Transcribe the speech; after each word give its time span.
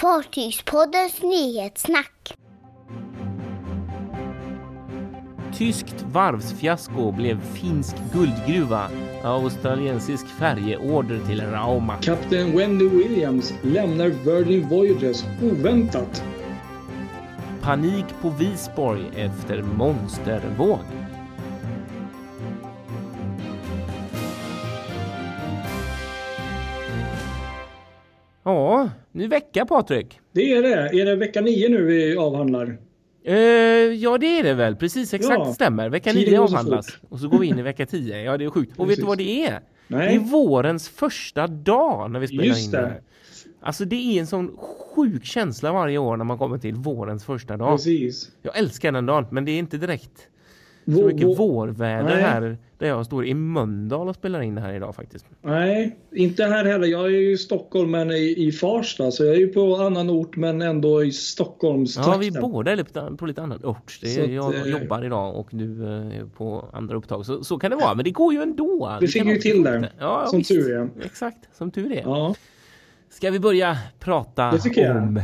Fartygspoddens 0.00 1.22
nyhetssnack. 1.22 2.34
Tyskt 5.54 6.04
varvsfiasko 6.12 7.12
blev 7.12 7.40
finsk 7.40 7.96
guldgruva. 8.12 8.90
Australiensisk 9.24 10.26
färjeorder 10.26 11.20
till 11.26 11.40
Rauma. 11.40 11.96
Kapten 11.96 12.56
Wendy 12.56 12.88
Williams 12.88 13.54
lämnar 13.62 14.08
Virgin 14.08 14.68
Voyages 14.68 15.24
oväntat. 15.42 16.24
Panik 17.62 18.06
på 18.20 18.30
Visborg 18.30 19.02
efter 19.16 19.62
monstervåg. 19.62 20.97
Ny 29.18 29.26
vecka 29.28 29.66
Patrik. 29.66 30.20
Det 30.32 30.52
är 30.52 30.62
det. 30.62 31.00
Är 31.00 31.04
det 31.06 31.16
vecka 31.16 31.40
nio 31.40 31.68
nu 31.68 31.82
vi 31.84 32.16
avhandlar? 32.16 32.78
Uh, 33.28 33.34
ja, 33.94 34.18
det 34.18 34.38
är 34.38 34.42
det 34.42 34.54
väl. 34.54 34.76
Precis, 34.76 35.14
exakt 35.14 35.38
Ja. 35.38 35.52
stämmer. 35.54 35.88
Vecka 35.88 36.12
Tiden 36.12 36.30
9 36.32 36.38
går 36.38 36.46
så 36.46 36.52
avhandlas. 36.54 36.98
Och 37.08 37.18
så 37.20 37.28
går 37.28 37.38
vi 37.38 37.46
in 37.46 37.58
i 37.58 37.62
vecka 37.62 37.86
10. 37.86 38.22
Ja, 38.22 38.36
det 38.36 38.44
är 38.44 38.50
sjukt. 38.50 38.78
Och 38.78 38.90
vet 38.90 38.96
du 38.96 39.02
vad 39.04 39.18
det 39.18 39.46
är? 39.46 39.60
Det 39.88 39.94
är 39.94 39.98
Nej, 39.98 40.18
vårens 40.18 40.88
första 40.88 41.46
dag 41.46 42.10
när 42.10 42.20
vi 42.20 42.26
spelar 42.26 42.44
Just 42.44 42.64
in 42.64 42.70
det. 42.70 42.78
det. 42.80 42.86
här. 42.86 43.00
Alltså 43.60 43.84
det 43.84 43.96
är 43.96 44.20
en 44.20 44.26
sån 44.26 44.56
sjuk 44.96 45.24
känsla 45.24 45.72
varje 45.72 45.98
år 45.98 46.16
när 46.16 46.24
man 46.24 46.38
kommer 46.38 46.58
till 46.58 46.74
vårens 46.74 47.24
första 47.24 47.56
dag. 47.56 47.76
precis. 47.76 48.30
Jag 48.42 48.58
älskar 48.58 48.92
den 48.92 49.06
dagen, 49.06 49.26
men 49.30 49.44
det 49.44 49.50
är 49.52 49.58
inte 49.58 49.76
direkt 49.76 50.28
så 50.94 51.06
mycket 51.06 51.26
vå- 51.26 51.36
vårväder 51.36 52.02
Nej. 52.14 52.22
här 52.22 52.58
där 52.78 52.86
jag 52.88 53.06
står 53.06 53.26
i 53.26 53.34
Mölndal 53.34 54.08
och 54.08 54.14
spelar 54.14 54.40
in 54.40 54.54
det 54.54 54.60
här 54.60 54.72
idag 54.72 54.94
faktiskt. 54.94 55.26
Nej, 55.42 55.96
inte 56.12 56.44
här 56.44 56.64
heller. 56.64 56.86
Jag 56.86 57.04
är 57.04 57.08
ju 57.08 57.32
i 57.32 57.38
Stockholm 57.38 57.90
men 57.90 58.10
i, 58.10 58.34
i 58.46 58.52
Farsta. 58.52 59.10
Så 59.10 59.24
jag 59.24 59.34
är 59.34 59.38
ju 59.38 59.48
på 59.48 59.76
annan 59.76 60.10
ort 60.10 60.36
men 60.36 60.62
ändå 60.62 61.04
i 61.04 61.12
Stockholms 61.12 61.96
Ja, 61.96 62.16
vi 62.20 62.30
båda 62.30 62.72
är 62.72 63.16
på 63.16 63.26
lite 63.26 63.42
annan 63.42 63.64
ort. 63.64 63.98
Det 64.02 64.16
är, 64.16 64.24
att, 64.24 64.30
jag 64.30 64.54
eh, 64.54 64.66
jobbar 64.66 65.04
idag 65.04 65.36
och 65.36 65.48
du 65.50 65.84
eh, 65.84 66.18
är 66.20 66.24
på 66.36 66.68
andra 66.72 66.96
upptag. 66.96 67.26
Så, 67.26 67.44
så 67.44 67.58
kan 67.58 67.70
det 67.70 67.76
vara, 67.76 67.94
men 67.94 68.04
det 68.04 68.10
går 68.10 68.34
ju 68.34 68.42
ändå. 68.42 68.98
Vi 69.00 69.08
fick 69.08 69.24
ju 69.24 69.36
till 69.36 69.62
det, 69.62 69.90
Ja, 69.98 70.26
som 70.26 70.38
visst. 70.38 70.50
tur 70.50 70.72
är. 70.76 70.88
Exakt, 71.04 71.56
som 71.56 71.70
tur 71.70 71.92
är. 71.92 72.02
Ja, 72.02 72.34
Ska 73.10 73.30
vi 73.30 73.40
börja 73.40 73.78
prata 73.98 74.50
om 74.96 75.20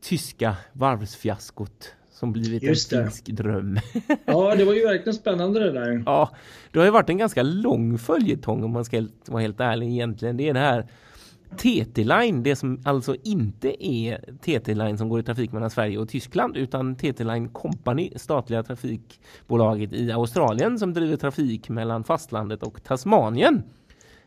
tyska 0.00 0.56
varvsfiaskot 0.72 1.94
som 2.22 2.32
blivit 2.32 2.62
Just 2.62 2.92
en 2.92 3.02
finsk 3.02 3.26
dröm? 3.26 3.78
ja, 4.24 4.54
det 4.54 4.64
var 4.64 4.72
ju 4.72 4.86
verkligen 4.86 5.14
spännande 5.14 5.60
det 5.60 5.72
där. 5.72 6.02
ja, 6.06 6.30
det 6.72 6.78
har 6.78 6.86
ju 6.86 6.90
varit 6.90 7.08
en 7.08 7.18
ganska 7.18 7.42
lång 7.42 7.98
följetong 7.98 8.64
om 8.64 8.70
man 8.70 8.84
ska 8.84 9.06
vara 9.26 9.42
helt 9.42 9.60
ärlig 9.60 9.88
egentligen. 9.88 10.36
Det 10.36 10.48
är 10.48 10.54
det 10.54 10.60
här 10.60 10.86
TT-Line, 11.56 12.42
det 12.42 12.56
som 12.56 12.82
alltså 12.84 13.16
inte 13.22 13.86
är 13.86 14.18
TT-Line 14.42 14.96
som 14.98 15.08
går 15.08 15.20
i 15.20 15.22
trafik 15.22 15.52
mellan 15.52 15.70
Sverige 15.70 15.98
och 15.98 16.08
Tyskland 16.08 16.56
utan 16.56 16.96
TT-Line 16.96 17.48
Company, 17.52 18.10
statliga 18.16 18.62
trafikbolaget 18.62 19.92
i 19.92 20.12
Australien 20.12 20.78
som 20.78 20.94
driver 20.94 21.16
trafik 21.16 21.68
mellan 21.68 22.04
fastlandet 22.04 22.62
och 22.62 22.84
Tasmanien. 22.84 23.62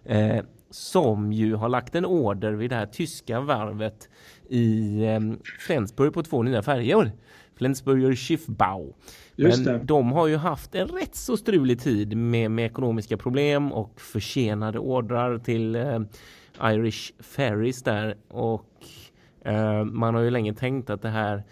Eh, 0.06 0.44
som 0.70 1.34
ju 1.34 1.56
har 1.56 1.70
lagt 1.70 1.96
en 1.96 2.06
order 2.06 2.52
vid 2.52 2.70
det 2.70 2.76
här 2.76 2.86
tyska 2.86 3.40
varvet 3.40 4.10
i 4.50 5.00
eh, 5.06 5.20
Flensburg 5.60 6.14
på 6.14 6.24
två 6.24 6.44
nya 6.44 6.62
färjor. 6.62 7.12
Flensburger 7.58 8.16
Schiffbau. 8.16 8.94
Men 9.36 9.64
det. 9.64 9.80
de 9.84 10.12
har 10.12 10.28
ju 10.28 10.38
haft 10.38 10.76
en 10.76 10.88
rätt 10.88 11.16
så 11.16 11.38
strulig 11.38 11.80
tid 11.80 12.18
med, 12.18 12.52
med 12.52 12.66
ekonomiska 12.66 13.18
problem 13.18 13.72
och 13.72 14.02
försenade 14.02 14.80
ordrar 14.80 15.38
till 15.38 15.76
eh, 15.76 16.00
Irish 16.64 17.14
Ferries 17.20 17.84
där 17.84 18.16
och 18.28 18.70
eh, 19.46 19.84
man 19.84 20.16
har 20.16 20.22
ju 20.22 20.30
länge 20.30 20.54
tänkt 20.54 20.90
att 20.90 21.02
det 21.02 21.10
här 21.10 21.44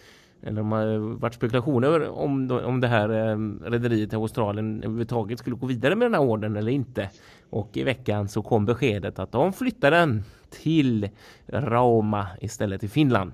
eller 0.46 0.56
de 0.56 0.72
har 0.72 0.98
varit 0.98 1.34
spekulationer 1.34 2.08
om, 2.08 2.50
om 2.64 2.80
det 2.80 2.88
här 2.88 3.08
eh, 3.08 3.38
rederiet 3.70 4.12
i 4.12 4.16
Australien 4.16 4.78
överhuvudtaget 4.78 5.38
skulle 5.38 5.56
gå 5.56 5.66
vidare 5.66 5.96
med 5.96 6.06
den 6.06 6.14
här 6.14 6.20
ordern 6.20 6.56
eller 6.56 6.72
inte. 6.72 7.10
Och 7.50 7.76
i 7.76 7.82
veckan 7.82 8.28
så 8.28 8.42
kom 8.42 8.66
beskedet 8.66 9.18
att 9.18 9.32
de 9.32 9.52
flyttar 9.52 9.90
den 9.90 10.22
till 10.50 11.08
Rauma 11.46 12.26
istället 12.40 12.84
i 12.84 12.88
Finland. 12.88 13.32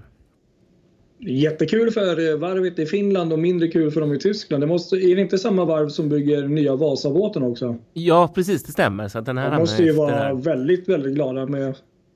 Jättekul 1.23 1.91
för 1.91 2.31
eh, 2.31 2.39
varvet 2.39 2.79
i 2.79 2.87
Finland 2.87 3.33
och 3.33 3.39
mindre 3.39 3.69
kul 3.69 3.91
för 3.91 4.01
dem 4.01 4.15
i 4.15 4.19
Tyskland. 4.19 4.63
Det 4.63 4.67
måste, 4.67 4.97
är 4.97 5.17
det 5.17 5.23
inte 5.23 5.39
samma 5.39 5.65
varv 5.65 5.89
som 5.89 6.09
bygger 6.09 6.49
nya 6.49 6.77
Vasabåten 6.77 7.43
också? 7.43 7.77
Ja, 7.93 8.33
precis, 8.35 8.63
det 8.63 8.73
stämmer. 8.73 9.09
Så 9.09 9.21
den 9.21 9.39
här 9.39 9.51
De 9.51 9.57
måste 9.57 9.83
ju 9.83 9.93
vara 9.93 10.35
väldigt, 10.35 10.89
väldigt 10.89 11.15
glada 11.15 11.47
med... 11.47 11.75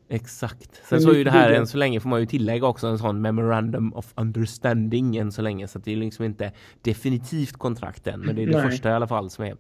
Exakt. 0.09 0.81
Sen 0.89 1.01
så 1.01 1.11
är 1.11 1.15
ju 1.15 1.25
det 1.25 1.31
här 1.31 1.51
än 1.51 1.67
så 1.67 1.77
länge 1.77 2.01
får 2.01 2.09
man 2.09 2.21
ju 2.21 2.27
tillägga 2.27 2.67
också 2.67 2.87
en 2.87 2.99
sån 2.99 3.21
memorandum 3.21 3.93
of 3.95 4.13
understanding 4.15 5.17
än 5.17 5.33
så 5.33 5.43
länge 5.43 5.69
så 5.69 5.79
det 5.79 5.93
är 5.93 5.97
liksom 5.97 6.25
inte 6.25 6.53
definitivt 6.83 7.53
kontrakt 7.53 8.07
än 8.07 8.21
men 8.21 8.37
det 8.37 8.43
är 8.43 8.47
det 8.47 8.57
Nej. 8.59 8.71
första 8.71 8.91
i 8.91 8.93
alla 8.93 9.07
fall 9.07 9.31
som 9.31 9.45
är 9.45 9.57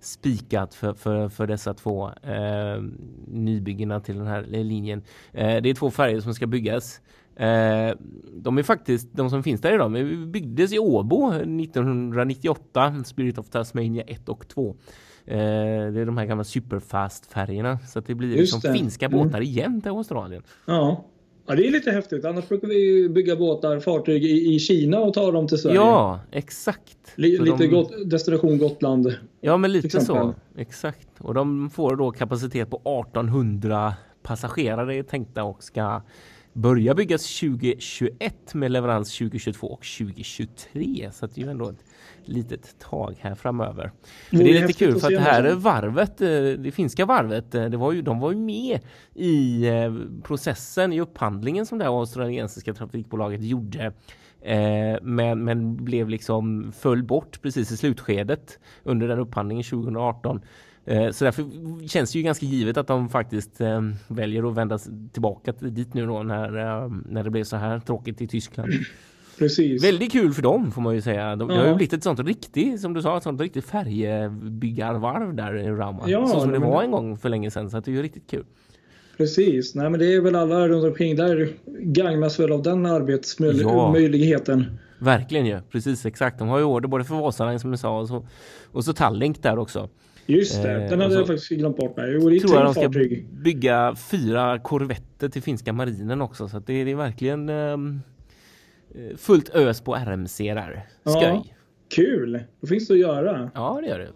spikat 0.00 0.74
för, 0.74 0.94
för, 0.94 1.28
för 1.28 1.46
dessa 1.46 1.74
två 1.74 2.08
eh, 2.08 2.82
nybyggena 3.26 4.00
till 4.00 4.18
den 4.18 4.26
här 4.26 4.42
linjen. 4.42 5.02
Eh, 5.32 5.62
det 5.62 5.70
är 5.70 5.74
två 5.74 5.90
färger 5.90 6.20
som 6.20 6.34
ska 6.34 6.46
byggas. 6.46 7.00
Eh, 7.38 7.94
de 8.32 8.58
är 8.58 8.62
faktiskt, 8.62 9.08
de 9.12 9.30
som 9.30 9.42
finns 9.42 9.60
där 9.60 9.74
idag, 9.74 9.90
men 9.90 10.32
byggdes 10.32 10.72
i 10.72 10.78
Åbo 10.78 11.30
1998, 11.32 13.04
Spirit 13.04 13.38
of 13.38 13.48
Tasmania 13.50 14.02
1 14.06 14.28
och 14.28 14.48
2. 14.48 14.76
Eh, 15.26 15.36
det 15.36 16.00
är 16.00 16.06
de 16.06 16.18
här 16.18 16.26
gamla 16.26 16.44
superfast-färgerna 16.44 17.78
så 17.86 18.00
det 18.00 18.14
blir 18.14 18.28
Just 18.28 18.40
liksom 18.40 18.60
det. 18.72 18.78
finska 18.78 19.06
Mm. 19.06 19.18
båtar 19.18 19.40
igen 19.40 19.80
till 19.80 19.90
Australien. 19.90 20.42
Ja. 20.66 21.04
ja, 21.46 21.54
det 21.54 21.66
är 21.66 21.70
lite 21.70 21.90
häftigt. 21.90 22.24
Annars 22.24 22.48
brukar 22.48 22.68
vi 22.68 23.08
bygga 23.08 23.36
båtar, 23.36 23.80
fartyg 23.80 24.24
i, 24.24 24.54
i 24.54 24.58
Kina 24.58 24.98
och 25.00 25.14
ta 25.14 25.30
dem 25.32 25.48
till 25.48 25.58
Sverige. 25.58 25.76
Ja, 25.76 26.20
exakt. 26.30 26.98
Li, 27.16 27.36
Så 27.36 27.42
lite 27.42 27.56
de- 27.56 27.66
gott, 27.66 27.92
destination 28.10 28.58
Gotland. 28.58 29.14
Ja, 29.40 29.56
men 29.56 29.72
lite 29.72 30.00
så. 30.00 30.34
Exakt. 30.56 31.08
Och 31.20 31.34
de 31.34 31.70
får 31.70 31.96
då 31.96 32.10
kapacitet 32.10 32.70
på 32.70 32.76
1800 32.76 33.94
passagerare 34.22 35.02
tänkta 35.02 35.44
och 35.44 35.62
ska 35.62 36.02
börja 36.60 36.94
byggas 36.94 37.40
2021 37.40 38.54
med 38.54 38.70
leverans 38.70 39.18
2022 39.18 39.66
och 39.66 39.84
2023. 39.98 41.10
Så 41.12 41.26
det 41.26 41.40
är 41.40 41.44
ju 41.44 41.50
ändå 41.50 41.68
ett 41.68 41.84
litet 42.24 42.78
tag 42.78 43.16
här 43.20 43.34
framöver. 43.34 43.92
Men 44.30 44.44
det 44.44 44.56
är 44.56 44.60
lite 44.60 44.72
kul 44.72 45.00
för 45.00 45.06
att 45.06 45.12
det 45.12 45.20
här 45.20 45.52
varvet, 45.54 46.20
eh, 46.20 46.28
det 46.58 46.74
finska 46.74 47.06
varvet, 47.06 47.54
eh, 47.54 47.64
det 47.64 47.76
var 47.76 47.92
ju, 47.92 48.02
de 48.02 48.20
var 48.20 48.32
ju 48.32 48.38
med 48.38 48.80
i 49.14 49.66
eh, 49.66 49.94
processen 50.22 50.92
i 50.92 51.00
upphandlingen 51.00 51.66
som 51.66 51.78
det 51.78 51.84
här 51.84 51.98
australiensiska 52.00 52.74
trafikbolaget 52.74 53.42
gjorde. 53.42 53.92
Eh, 54.40 54.96
men, 55.02 55.44
men 55.44 55.84
blev 55.84 56.08
liksom 56.08 56.72
föll 56.72 57.02
bort 57.02 57.42
precis 57.42 57.72
i 57.72 57.76
slutskedet 57.76 58.58
under 58.82 59.08
den 59.08 59.18
upphandlingen 59.18 59.64
2018. 59.64 60.40
Eh, 60.88 61.10
så 61.10 61.24
därför 61.24 61.44
känns 61.88 62.12
det 62.12 62.18
ju 62.18 62.22
ganska 62.24 62.46
givet 62.46 62.76
att 62.76 62.86
de 62.86 63.08
faktiskt 63.08 63.60
eh, 63.60 63.80
väljer 64.08 64.48
att 64.50 64.54
vända 64.56 64.78
tillbaka 65.12 65.52
till- 65.52 65.74
dit 65.74 65.94
nu 65.94 66.06
då 66.06 66.22
när, 66.22 66.58
eh, 66.84 66.90
när 67.08 67.24
det 67.24 67.30
blev 67.30 67.44
så 67.44 67.56
här 67.56 67.80
tråkigt 67.80 68.20
i 68.20 68.26
Tyskland. 68.26 68.72
Precis. 69.38 69.84
Väldigt 69.84 70.12
kul 70.12 70.32
för 70.34 70.42
dem 70.42 70.72
får 70.72 70.82
man 70.82 70.94
ju 70.94 71.00
säga. 71.00 71.36
De, 71.36 71.48
Det 71.48 71.54
har 71.54 71.62
ju 71.62 71.68
Ja. 71.68 71.74
blivit 71.74 71.92
ett 71.92 72.02
sånt 72.02 72.20
riktigt, 72.20 72.80
som 72.80 72.94
du 72.94 73.02
sa, 73.02 73.16
ett 73.16 73.22
sånt 73.22 73.40
riktigt 73.40 73.64
färjebyggarvarv 73.64 75.34
där 75.34 75.56
i 75.56 75.68
Rauma. 75.70 76.02
Ja, 76.06 76.26
så 76.26 76.40
som 76.40 76.50
det 76.52 76.58
var 76.58 76.82
en 76.82 76.90
gång 76.90 77.18
för 77.18 77.28
länge 77.28 77.50
sedan. 77.50 77.70
Så 77.70 77.80
det 77.80 77.90
är 77.90 77.92
ju 77.92 78.02
riktigt 78.02 78.30
kul. 78.30 78.44
Precis. 79.16 79.74
Nej, 79.74 79.90
men 79.90 80.00
det 80.00 80.14
är 80.14 80.20
väl 80.20 80.34
alla 80.36 80.68
runt 80.68 80.84
omkring 80.84 81.16
där 81.16 81.48
gagnas 81.80 82.40
väl 82.40 82.52
av 82.52 82.62
den 82.62 82.84
Ja. 82.84 82.94
arbetsmöjligheten. 82.96 84.64
Verkligen 84.98 85.46
ju. 85.46 85.60
Precis 85.72 86.06
exakt. 86.06 86.38
De 86.38 86.48
har 86.48 86.58
ju 86.58 86.64
order 86.64 86.88
både 86.88 87.04
för 87.04 87.14
Vasaline 87.14 87.58
som 87.60 87.70
du 87.70 87.76
sa 87.76 88.00
och 88.00 88.08
så, 88.08 88.26
och 88.72 88.84
så 88.84 88.92
Tallink 88.92 89.42
där 89.42 89.58
också. 89.58 89.88
Just 90.30 90.62
det, 90.62 90.72
Eh, 90.72 90.90
den 90.90 91.00
hade 91.00 91.14
så- 91.14 91.20
jag 91.20 91.26
faktiskt 91.26 91.48
glömt 91.50 91.76
bort. 91.76 91.94
Nej. 91.96 92.10
Jo, 92.12 92.30
det 92.30 92.36
är 92.36 92.40
tror 92.40 92.54
jag 92.54 92.64
de 92.64 92.74
ska 92.74 92.82
fartyg. 92.82 93.26
bygga 93.32 93.94
fyra 94.10 94.58
korvetter 94.58 95.28
till 95.28 95.42
finska 95.42 95.72
marinen 95.72 96.22
också. 96.22 96.48
Så 96.48 96.58
det, 96.58 96.72
är- 96.72 96.84
det 96.84 96.90
är 96.90 96.94
verkligen 96.96 97.48
eh, 97.48 97.76
fullt 99.16 99.48
ös 99.54 99.80
på 99.80 99.94
RMC 99.96 100.54
där. 100.54 100.86
Ja. 101.02 101.10
Skoj. 101.10 101.54
Kul! 101.94 102.40
Då 102.60 102.66
finns 102.66 102.88
det 102.88 102.94
att 102.94 103.00
göra. 103.00 103.50
Ja, 103.54 103.78
det 103.82 103.88
gör 103.88 103.98
det. 103.98 104.08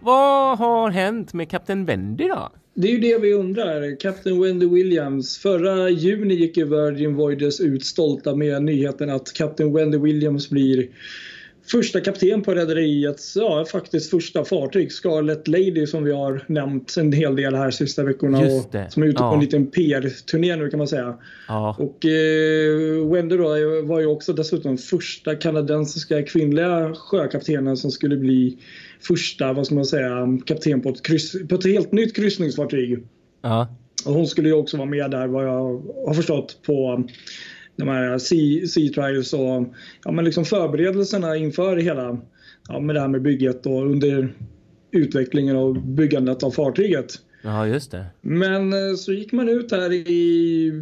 Vad 0.00 0.58
har 0.58 0.90
hänt 0.90 1.32
med 1.34 1.50
Kapten 1.50 1.84
Wendy 1.84 2.28
då? 2.28 2.48
Det 2.74 2.88
är 2.88 2.92
ju 2.92 2.98
det 2.98 3.18
vi 3.18 3.32
undrar. 3.32 4.00
Captain 4.00 4.42
Wendy 4.42 4.66
Williams. 4.68 5.38
Förra 5.38 5.88
juni 5.90 6.34
gick 6.34 6.56
ju 6.56 6.64
Virgin 6.64 7.14
Voyages 7.14 7.60
ut 7.60 7.84
stolta 7.84 8.34
med 8.34 8.62
nyheten 8.62 9.10
att 9.10 9.32
Captain 9.32 9.72
Wendy 9.74 9.98
Williams 9.98 10.50
blir 10.50 10.88
första 11.66 12.00
kapten 12.00 12.42
på 12.42 12.54
rederiets, 12.54 13.36
ja 13.36 13.64
faktiskt 13.64 14.10
första 14.10 14.44
fartyg, 14.44 14.92
Scarlet 14.92 15.48
Lady 15.48 15.86
som 15.86 16.04
vi 16.04 16.12
har 16.12 16.44
nämnt 16.46 16.96
en 16.96 17.12
hel 17.12 17.36
del 17.36 17.54
här 17.54 17.70
sista 17.70 18.02
veckorna. 18.04 18.38
Och. 18.38 18.74
Som 18.92 19.02
är 19.02 19.06
ute 19.06 19.18
på 19.18 19.24
Ja. 19.24 19.34
en 19.34 19.40
liten 19.40 19.66
PR-turné 19.70 20.56
nu 20.56 20.70
kan 20.70 20.78
man 20.78 20.88
säga. 20.88 21.18
Ja, 21.48 21.76
Och 21.78 22.04
eh, 22.04 23.10
Wendy 23.12 23.36
då 23.36 23.48
var 23.82 24.00
ju 24.00 24.06
också 24.06 24.32
dessutom 24.32 24.78
första 24.78 25.34
kanadensiska 25.36 26.22
kvinnliga 26.22 26.94
sjökaptenen 26.94 27.76
som 27.76 27.90
skulle 27.90 28.16
bli 28.16 28.58
första, 29.00 29.52
vad 29.52 29.66
ska 29.66 29.74
man 29.74 29.84
säga, 29.84 30.38
kapten 30.46 30.80
på 30.80 30.88
ett, 30.88 31.02
kryss, 31.02 31.48
på 31.48 31.54
ett 31.54 31.64
helt 31.64 31.92
nytt 31.92 32.16
kryssningsfartyg. 32.16 32.98
ja. 33.42 33.68
hon 34.04 34.26
skulle 34.26 34.48
ju 34.48 34.54
också 34.54 34.76
vara 34.76 34.88
med 34.88 35.10
där 35.10 35.26
vad 35.26 35.44
jag 35.46 35.82
har 36.06 36.14
förstått 36.14 36.62
på 36.66 37.04
de 37.82 37.88
här 37.88 38.18
Sea, 38.18 38.66
sea 38.66 38.92
Trials 38.92 39.32
och 39.32 39.74
ja, 40.04 40.12
men 40.12 40.24
liksom 40.24 40.44
förberedelserna 40.44 41.36
inför 41.36 41.76
hela 41.76 42.18
ja, 42.68 42.80
med 42.80 42.96
det 42.96 43.00
här 43.00 43.08
med 43.08 43.22
bygget 43.22 43.66
och 43.66 43.86
under 43.86 44.34
utvecklingen 44.90 45.56
och 45.56 45.74
byggandet 45.74 46.42
av 46.42 46.50
fartyget. 46.50 47.14
Ja, 47.44 47.66
just 47.66 47.90
det. 47.90 48.06
Men 48.20 48.72
eh, 48.72 48.96
så 48.96 49.12
gick 49.12 49.32
man 49.32 49.48
ut 49.48 49.72
här 49.72 49.92
i, 49.92 50.72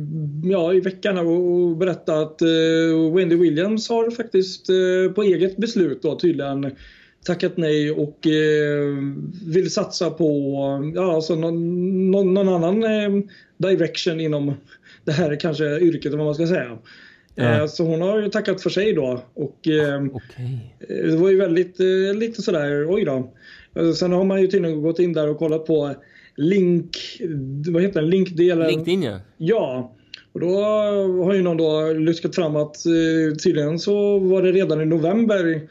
ja, 0.44 0.74
i 0.74 0.80
veckan 0.80 1.18
och 1.18 1.76
berättade 1.76 2.22
att 2.22 2.42
uh, 2.42 3.14
Wendy 3.14 3.36
Williams 3.36 3.88
har 3.88 4.10
faktiskt 4.10 4.70
uh, 4.70 5.12
på 5.12 5.22
eget 5.22 5.56
beslut 5.56 6.02
då 6.02 6.18
tydligen 6.18 6.70
tackat 7.24 7.56
nej 7.56 7.90
och 7.90 8.26
uh, 8.26 8.98
vill 9.46 9.70
satsa 9.70 10.10
på 10.10 10.32
ja, 10.94 11.14
alltså 11.14 11.34
någon, 11.34 12.10
någon, 12.10 12.34
någon 12.34 12.48
annan 12.48 13.28
direction 13.58 14.20
inom 14.20 14.54
det 15.10 15.14
här 15.14 15.40
kanske 15.40 15.64
yrket, 15.64 16.14
vad 16.14 16.24
man 16.24 16.34
ska 16.34 16.46
säga. 16.46 16.78
Ja. 17.34 17.68
Så 17.68 17.84
hon 17.84 18.00
har 18.02 18.22
ju 18.22 18.28
tackat 18.28 18.62
för 18.62 18.70
sig 18.70 18.92
då. 18.92 19.24
Och 19.34 19.68
okay. 19.68 20.58
det 21.10 21.16
var 21.16 21.30
ju 21.30 21.36
väldigt 21.36 21.78
lite 22.14 22.42
sådär, 22.42 22.94
oj 22.94 23.04
då. 23.04 23.32
Sen 23.94 24.12
har 24.12 24.24
man 24.24 24.40
ju 24.40 24.46
tydligen 24.46 24.82
gått 24.82 24.98
in 24.98 25.12
där 25.12 25.28
och 25.28 25.38
kollat 25.38 25.66
på 25.66 25.94
link, 26.36 26.96
vad 27.70 27.82
heter 27.82 28.00
den, 28.00 28.10
linkdelen? 28.10 28.68
LinkedIn 28.68 29.02
ja. 29.02 29.20
Ja. 29.36 29.94
Och 30.32 30.40
då 30.40 30.62
har 31.24 31.34
ju 31.34 31.42
någon 31.42 31.56
då 31.56 31.92
luskat 31.92 32.34
fram 32.34 32.56
att 32.56 32.86
eh, 32.86 33.36
tydligen 33.44 33.78
så 33.78 34.18
var 34.18 34.42
det 34.42 34.52
redan 34.52 34.80
i 34.80 34.84
november 34.84 35.68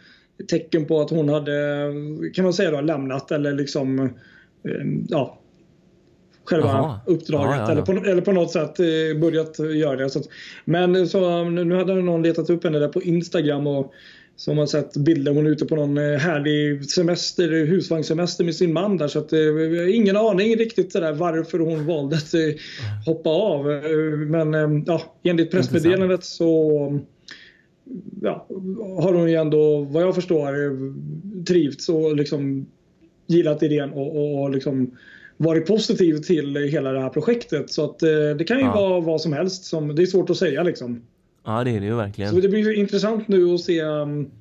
tecken 0.48 0.86
på 0.86 1.02
att 1.02 1.10
hon 1.10 1.30
hade, 1.30 1.92
kan 2.34 2.44
man 2.44 2.54
säga 2.54 2.72
då, 2.72 2.82
lämnat 2.82 3.32
eller 3.32 3.54
liksom, 3.54 4.00
eh, 4.00 4.10
ja, 5.10 5.40
själva 6.50 6.68
Aha. 6.68 7.00
uppdraget 7.06 7.56
ja, 7.56 7.56
ja, 7.56 7.66
ja. 7.66 7.72
Eller, 7.72 7.82
på, 7.82 8.10
eller 8.10 8.22
på 8.22 8.32
något 8.32 8.52
sätt 8.52 8.80
eh, 8.80 9.20
börjat 9.22 9.60
göra 9.60 9.96
det. 9.96 10.10
Så 10.10 10.20
att, 10.20 10.26
men 10.66 11.08
så, 11.08 11.44
nu 11.44 11.76
hade 11.76 11.96
någon 11.96 12.24
letat 12.24 12.50
upp 12.50 12.64
henne 12.64 12.80
där 12.80 12.88
på 12.88 13.02
Instagram 13.02 13.68
och 13.68 13.94
som 14.36 14.58
har 14.58 14.66
sett 14.66 14.98
bilder. 14.98 15.34
Hon 15.34 15.46
är 15.46 15.50
ute 15.50 15.66
på 15.66 15.76
någon 15.76 15.98
eh, 15.98 16.18
härlig 16.18 16.86
semester, 16.86 17.66
husvagnssemester 17.66 18.44
med 18.44 18.56
sin 18.56 18.74
man 18.74 18.98
där. 18.98 19.08
Så 19.08 19.20
att, 19.20 19.32
har 19.32 19.94
ingen 19.94 20.18
aning 20.18 20.56
riktigt 20.56 20.92
sådär 20.92 21.14
varför 21.14 21.60
hon 21.60 21.86
valde 21.86 22.16
att 22.16 22.34
eh, 22.34 22.42
hoppa 23.06 23.30
av. 23.30 23.66
Men 24.28 24.84
ja, 24.88 25.02
enligt 25.24 25.52
pressmeddelandet 25.52 26.24
så 26.24 27.00
ja, 28.22 28.48
har 29.02 29.14
hon 29.14 29.30
ju 29.30 29.36
ändå, 29.36 29.84
vad 29.84 30.04
jag 30.04 30.16
förstår, 30.16 30.54
trivts 31.46 31.90
och 31.90 32.16
liksom 32.16 32.66
gillat 33.28 33.64
idén 33.64 33.92
och, 33.94 34.16
och, 34.16 34.42
och 34.42 34.50
liksom 34.50 34.92
varit 35.42 35.68
positiv 35.68 36.18
till 36.18 36.56
hela 36.56 36.92
det 36.92 37.00
här 37.00 37.10
projektet. 37.10 37.72
Så 37.72 37.86
att 37.86 38.00
det 38.38 38.48
kan 38.48 38.58
ju 38.58 38.64
ja. 38.64 38.76
vara 38.76 39.00
vad 39.00 39.22
som 39.22 39.34
helst. 39.34 39.64
Som, 39.64 39.96
det 39.96 40.02
är 40.02 40.06
svårt 40.06 40.30
att 40.30 40.38
säga 40.38 40.64
liksom. 40.64 41.02
Ja, 41.46 41.64
det 41.64 41.72
är 41.72 41.80
det 41.80 41.86
ju 41.86 41.96
verkligen. 41.96 42.32
Så 42.32 42.40
det 42.40 42.50
blir 42.50 42.74
intressant 42.74 43.28
nu 43.28 43.54
att 43.54 43.62
se 43.62 43.82
um, 43.84 44.32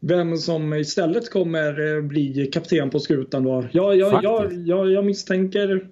vem 0.00 0.36
som 0.36 0.74
istället 0.74 1.30
kommer 1.30 1.80
uh, 1.80 2.02
bli 2.02 2.46
kapten 2.52 2.90
på 2.90 3.00
skutan 3.00 3.44
då. 3.44 3.64
Jag, 3.72 3.96
jag, 3.96 4.24
jag, 4.24 4.52
jag, 4.52 4.90
jag 4.90 5.04
misstänker 5.04 5.88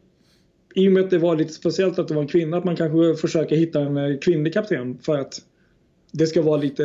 i 0.74 0.88
och 0.88 0.92
med 0.92 1.04
att 1.04 1.10
det 1.10 1.18
var 1.18 1.36
lite 1.36 1.52
speciellt 1.52 1.98
att 1.98 2.08
det 2.08 2.14
var 2.14 2.22
en 2.22 2.28
kvinna 2.28 2.56
att 2.56 2.64
man 2.64 2.76
kanske 2.76 3.20
försöker 3.20 3.56
hitta 3.56 3.80
en 3.80 3.96
uh, 3.96 4.18
kvinnlig 4.18 4.54
kapten 4.54 4.98
för 4.98 5.18
att 5.18 5.34
det 6.12 6.26
ska 6.26 6.42
vara 6.42 6.56
lite 6.56 6.84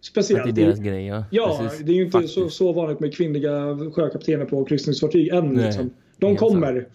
speciellt. 0.00 0.48
Att 0.48 0.54
det 0.54 0.62
är 0.62 0.66
deras 0.66 0.80
grej 0.80 1.06
ja. 1.06 1.24
Ja, 1.30 1.70
det 1.84 1.92
är 1.92 1.96
ju 1.96 2.04
inte 2.04 2.28
så, 2.28 2.48
så 2.48 2.72
vanligt 2.72 3.00
med 3.00 3.14
kvinnliga 3.14 3.78
sjökaptener 3.94 4.44
på 4.44 4.64
kryssningsfartyg 4.64 5.28
än. 5.28 5.54
Liksom. 5.54 5.90
De 6.18 6.36
kommer. 6.36 6.86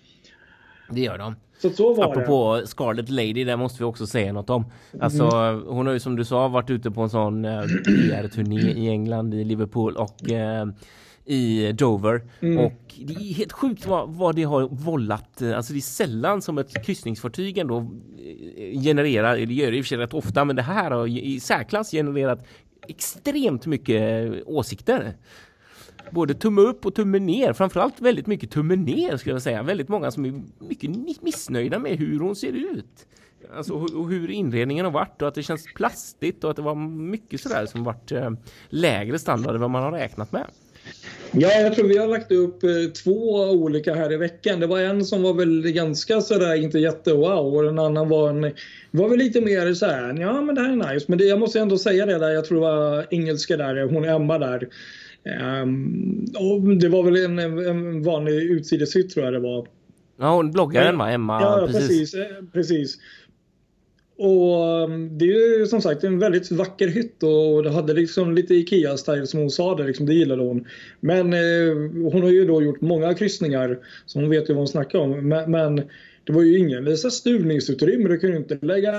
Det 0.90 1.02
gör 1.02 1.18
de. 1.18 1.36
Så 1.62 1.70
så 1.70 1.94
var 1.94 2.12
Apropå 2.12 2.60
det. 2.62 2.68
Scarlet 2.68 3.10
Lady, 3.10 3.44
där 3.44 3.58
måste 3.58 3.80
vi 3.80 3.84
också 3.84 4.08
säga 4.08 4.34
något 4.34 4.50
om. 4.50 4.66
Alltså, 5.02 5.24
mm. 5.24 5.64
hon 5.68 5.88
har 5.88 5.94
ju 5.94 6.00
som 6.00 6.16
du 6.16 6.26
sa 6.26 6.48
varit 6.48 6.70
ute 6.70 6.92
på 6.92 7.02
en 7.02 7.10
sån 7.10 7.46
eh, 7.46 7.62
PR-turné 7.86 8.60
i 8.60 8.90
England, 8.90 9.34
i 9.34 9.44
Liverpool 9.44 9.96
och 9.96 10.32
eh, 10.32 10.66
i 11.26 11.72
Dover. 11.72 12.22
Mm. 12.40 12.66
Och 12.66 12.96
det 12.98 13.14
är 13.14 13.34
helt 13.34 13.52
sjukt 13.52 13.88
vad, 13.88 14.10
vad 14.10 14.36
det 14.36 14.44
har 14.44 14.68
vållat. 14.68 15.42
Alltså 15.42 15.74
det 15.74 15.80
är 15.80 15.82
sällan 15.82 16.42
som 16.42 16.58
ett 16.58 16.86
kryssningsfartyg 16.86 17.58
ändå 17.58 17.78
eh, 17.78 18.82
genererar, 18.82 19.38
det 19.38 19.54
gör 19.54 19.72
det 19.72 19.78
i 19.78 19.82
och 19.82 19.86
för 19.86 19.90
sig 19.90 19.98
rätt 19.98 20.14
ofta, 20.14 20.46
men 20.46 20.56
det 20.56 20.62
här 20.62 20.92
har 20.92 21.08
i 21.08 21.40
särklass 21.40 21.92
genererat 21.92 22.48
extremt 22.88 23.66
mycket 23.66 24.34
åsikter 24.46 25.14
både 26.12 26.34
tumme 26.34 26.62
upp 26.62 26.86
och 26.86 26.96
tumme 26.96 27.20
ner. 27.20 27.54
Framförallt 27.54 28.02
väldigt 28.02 28.28
mycket 28.28 28.52
tumme 28.52 28.76
ner 28.76 29.18
skulle 29.18 29.36
jag 29.36 29.42
säga. 29.42 29.64
Väldigt 29.64 29.90
många 29.90 30.12
som 30.12 30.26
är 30.26 30.42
mycket 30.60 31.22
missnöjda 31.22 31.80
med 31.80 31.98
hur 31.98 32.20
hon 32.20 32.36
ser 32.36 32.52
ut. 32.52 33.06
Alltså 33.56 33.74
och 33.74 34.10
hur 34.10 34.32
inredningen 34.32 34.86
har 34.86 34.92
varit 34.92 35.22
och 35.22 35.28
att 35.28 35.36
det 35.36 35.44
känns 35.44 35.66
plastigt 35.76 36.44
och 36.44 36.50
att 36.50 36.56
det 36.56 36.62
var 36.62 36.76
mycket 36.76 37.42
sådär 37.42 37.66
som 37.66 37.84
varit 37.84 38.12
eh, 38.12 38.32
lägre 38.70 39.20
standard 39.20 39.56
än 39.56 39.62
vad 39.62 39.70
man 39.70 39.84
har 39.84 39.92
räknat 39.92 40.32
med. 40.32 40.46
Ja, 41.32 41.52
jag 41.52 41.76
tror 41.76 41.88
vi 41.88 41.98
har 41.98 42.08
lagt 42.08 42.32
upp 42.32 42.64
eh, 42.64 42.70
två 43.04 43.42
olika 43.50 43.96
här 43.96 44.14
i 44.14 44.18
veckan. 44.18 44.60
Det 44.60 44.68
var 44.68 44.80
en 44.80 45.06
som 45.06 45.24
var 45.24 45.34
väl 45.34 45.62
ganska 45.62 46.22
sådär, 46.22 46.56
inte 46.56 46.80
jättewow 46.80 47.56
och 47.56 47.64
den 47.64 47.80
annan 47.80 48.10
var 48.10 48.30
en, 48.30 48.54
var 48.92 49.10
väl 49.10 49.20
lite 49.20 49.42
mer 49.42 49.74
så 49.74 49.86
här, 49.86 50.20
ja 50.20 50.42
men 50.42 50.56
det 50.56 50.62
här 50.62 50.72
är 50.72 50.94
nice. 50.94 51.06
Men 51.10 51.18
det, 51.18 51.24
jag 51.24 51.40
måste 51.40 51.60
ändå 51.60 51.78
säga 51.78 52.06
det 52.06 52.20
där, 52.20 52.30
jag 52.30 52.46
tror 52.46 52.62
det 52.62 52.68
var 52.68 53.08
engelska 53.10 53.58
där, 53.58 53.84
hon 53.84 54.06
Emma 54.06 54.40
där. 54.40 54.70
Um, 55.64 56.26
och 56.40 56.78
det 56.78 56.90
var 56.90 57.04
väl 57.04 57.26
en, 57.26 57.40
en 57.40 58.04
vanlig 58.04 58.34
utsideshytt 58.34 59.10
tror 59.10 59.26
jag 59.26 59.34
det 59.34 59.40
var. 59.40 59.68
Ja, 60.20 60.36
hon 60.36 60.52
bloggaren 60.52 60.98
va? 60.98 61.12
Emma? 61.12 61.42
Ja, 61.42 61.68
precis. 61.68 61.88
precis, 61.88 62.14
eh, 62.14 62.46
precis. 62.54 62.98
Och 64.22 64.84
ehm, 64.84 65.18
det 65.18 65.26
är 65.26 65.60
ju 65.60 65.66
som 65.66 65.82
sagt 65.82 66.04
en 66.04 66.20
väldigt 66.20 66.52
vacker 66.52 66.88
hytt 66.88 67.24
och 67.24 67.64
det 67.64 67.70
hade 67.70 67.94
liksom 67.94 68.34
lite 68.34 68.54
IKEA-style 68.54 69.26
som 69.26 69.40
hon 69.40 69.50
sa 69.50 69.76
det, 69.76 69.84
liksom, 69.84 70.06
det 70.06 70.14
gillade 70.14 70.44
hon. 70.44 70.68
Men 71.00 71.34
eh, 71.34 71.76
hon 72.12 72.22
har 72.22 72.30
ju 72.30 72.46
då 72.46 72.62
gjort 72.62 72.82
många 72.82 73.14
kryssningar 73.14 73.80
så 74.06 74.20
hon 74.20 74.30
vet 74.30 74.50
ju 74.50 74.54
vad 74.54 74.58
hon 74.58 74.68
snackar 74.68 75.00
om. 75.00 75.28
Men, 75.30 75.52
men 75.52 75.82
det 76.30 76.36
var 76.36 76.42
ju 76.42 76.58
ingen 76.58 76.98
stuvningsutrymme. 76.98 78.10
Du 78.10 78.18
kunde 78.18 78.38
inte 78.38 78.58
lägga 78.62 78.92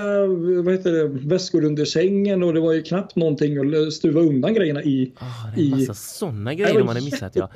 vad 0.63 0.73
heter 0.73 0.91
det, 0.91 1.07
väskor 1.07 1.65
under 1.65 1.85
sängen 1.85 2.43
och 2.43 2.53
det 2.53 2.59
var 2.59 2.73
ju 2.73 2.81
knappt 2.81 3.15
någonting 3.15 3.75
att 3.75 3.93
stuva 3.93 4.21
undan 4.21 4.53
grejerna 4.53 4.83
i. 4.83 5.13
Oh, 5.21 5.55
det 5.55 5.61
är 5.61 5.65
en 5.65 5.79
massa 5.79 5.93
sådana 5.93 6.53
grejer 6.53 6.79
de 6.79 6.87
hade 6.87 7.01
missat. 7.01 7.35
Ja. 7.35 7.49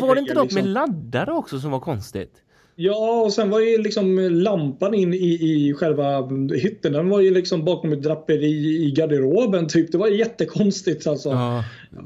var 0.00 0.14
det 0.14 0.20
inte 0.20 0.34
något 0.34 0.44
liksom. 0.44 0.62
med 0.62 0.72
laddare 0.72 1.32
också 1.32 1.60
som 1.60 1.70
var 1.70 1.80
konstigt? 1.80 2.32
Ja, 2.74 3.22
och 3.24 3.32
sen 3.32 3.50
var 3.50 3.60
ju 3.60 3.78
liksom 3.78 4.18
lampan 4.18 4.94
in 4.94 5.14
i, 5.14 5.16
i 5.16 5.74
själva 5.74 6.28
hytten, 6.54 6.92
den 6.92 7.08
var 7.08 7.20
ju 7.20 7.34
liksom 7.34 7.64
bakom 7.64 7.92
ett 7.92 8.02
draperi 8.02 8.86
i 8.86 8.90
garderoben 8.90 9.68
typ. 9.68 9.92
Det 9.92 9.98
var 9.98 10.08
jättekonstigt 10.08 11.06
alltså. 11.06 11.28
Ja, 11.28 11.64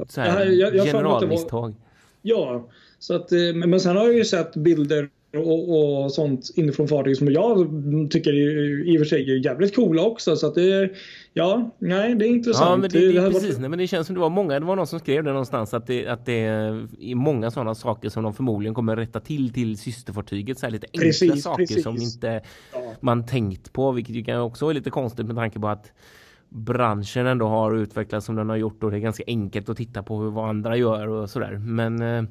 så 0.08 0.20
här, 0.20 0.46
jag, 0.46 0.76
jag 0.76 0.86
generalmisstag. 0.86 1.74
Ja, 2.22 2.68
så 2.98 3.14
att, 3.14 3.32
eh, 3.32 3.38
men 3.54 3.80
sen 3.80 3.96
har 3.96 4.04
jag 4.04 4.14
ju 4.14 4.24
sett 4.24 4.56
bilder 4.56 5.08
och, 5.36 6.02
och 6.04 6.12
sånt 6.12 6.50
inifrån 6.54 6.88
fartyg 6.88 7.16
som 7.16 7.32
jag 7.32 7.68
tycker 8.10 8.32
i 8.88 8.96
och 8.96 9.00
för 9.00 9.04
sig 9.04 9.30
är 9.30 9.44
jävligt 9.44 9.76
coola 9.76 10.02
också. 10.02 10.36
Så 10.36 10.46
att 10.46 10.54
det, 10.54 10.90
ja, 11.32 11.76
nej, 11.78 12.14
det 12.14 12.26
är 12.26 12.28
intressant. 12.28 12.70
Ja, 12.70 12.76
men 12.76 12.90
det, 12.90 12.98
det, 12.98 13.20
det 13.20 13.30
precis, 13.30 13.42
varit... 13.42 13.60
nej, 13.60 13.70
men 13.70 13.78
det 13.78 13.86
känns 13.86 14.06
som 14.06 14.14
det 14.14 14.20
var 14.20 14.30
många, 14.30 14.60
det 14.60 14.66
var 14.66 14.76
någon 14.76 14.86
som 14.86 14.98
skrev 14.98 15.24
det 15.24 15.30
någonstans 15.30 15.74
att 15.74 15.86
det, 15.86 16.06
att 16.06 16.26
det 16.26 16.44
är 16.44 17.14
många 17.14 17.50
sådana 17.50 17.74
saker 17.74 18.08
som 18.08 18.22
de 18.22 18.34
förmodligen 18.34 18.74
kommer 18.74 18.96
rätta 18.96 19.20
till 19.20 19.52
till 19.52 19.78
systerfartyget. 19.78 20.58
Så 20.58 20.66
här 20.66 20.70
lite 20.70 20.86
enkla 20.92 21.06
precis, 21.06 21.42
saker 21.42 21.66
precis. 21.66 21.82
som 21.82 21.96
inte 21.96 22.42
ja. 22.72 22.94
man 23.00 23.26
tänkt 23.26 23.72
på, 23.72 23.92
vilket 23.92 24.16
ju 24.16 24.24
kan 24.24 24.40
också 24.40 24.64
vara 24.64 24.72
lite 24.72 24.90
konstigt 24.90 25.26
med 25.26 25.36
tanke 25.36 25.60
på 25.60 25.68
att 25.68 25.92
branschen 26.48 27.26
ändå 27.26 27.46
har 27.46 27.76
utvecklats 27.76 28.26
som 28.26 28.36
den 28.36 28.48
har 28.48 28.56
gjort 28.56 28.82
och 28.82 28.90
det 28.90 28.96
är 28.96 29.00
ganska 29.00 29.24
enkelt 29.26 29.68
att 29.68 29.76
titta 29.76 30.02
på 30.02 30.20
hur 30.20 30.30
vad 30.30 30.48
andra 30.48 30.76
gör 30.76 31.08
och 31.08 31.30
sådär. 31.30 31.58
Men 31.58 32.02
eh, 32.02 32.22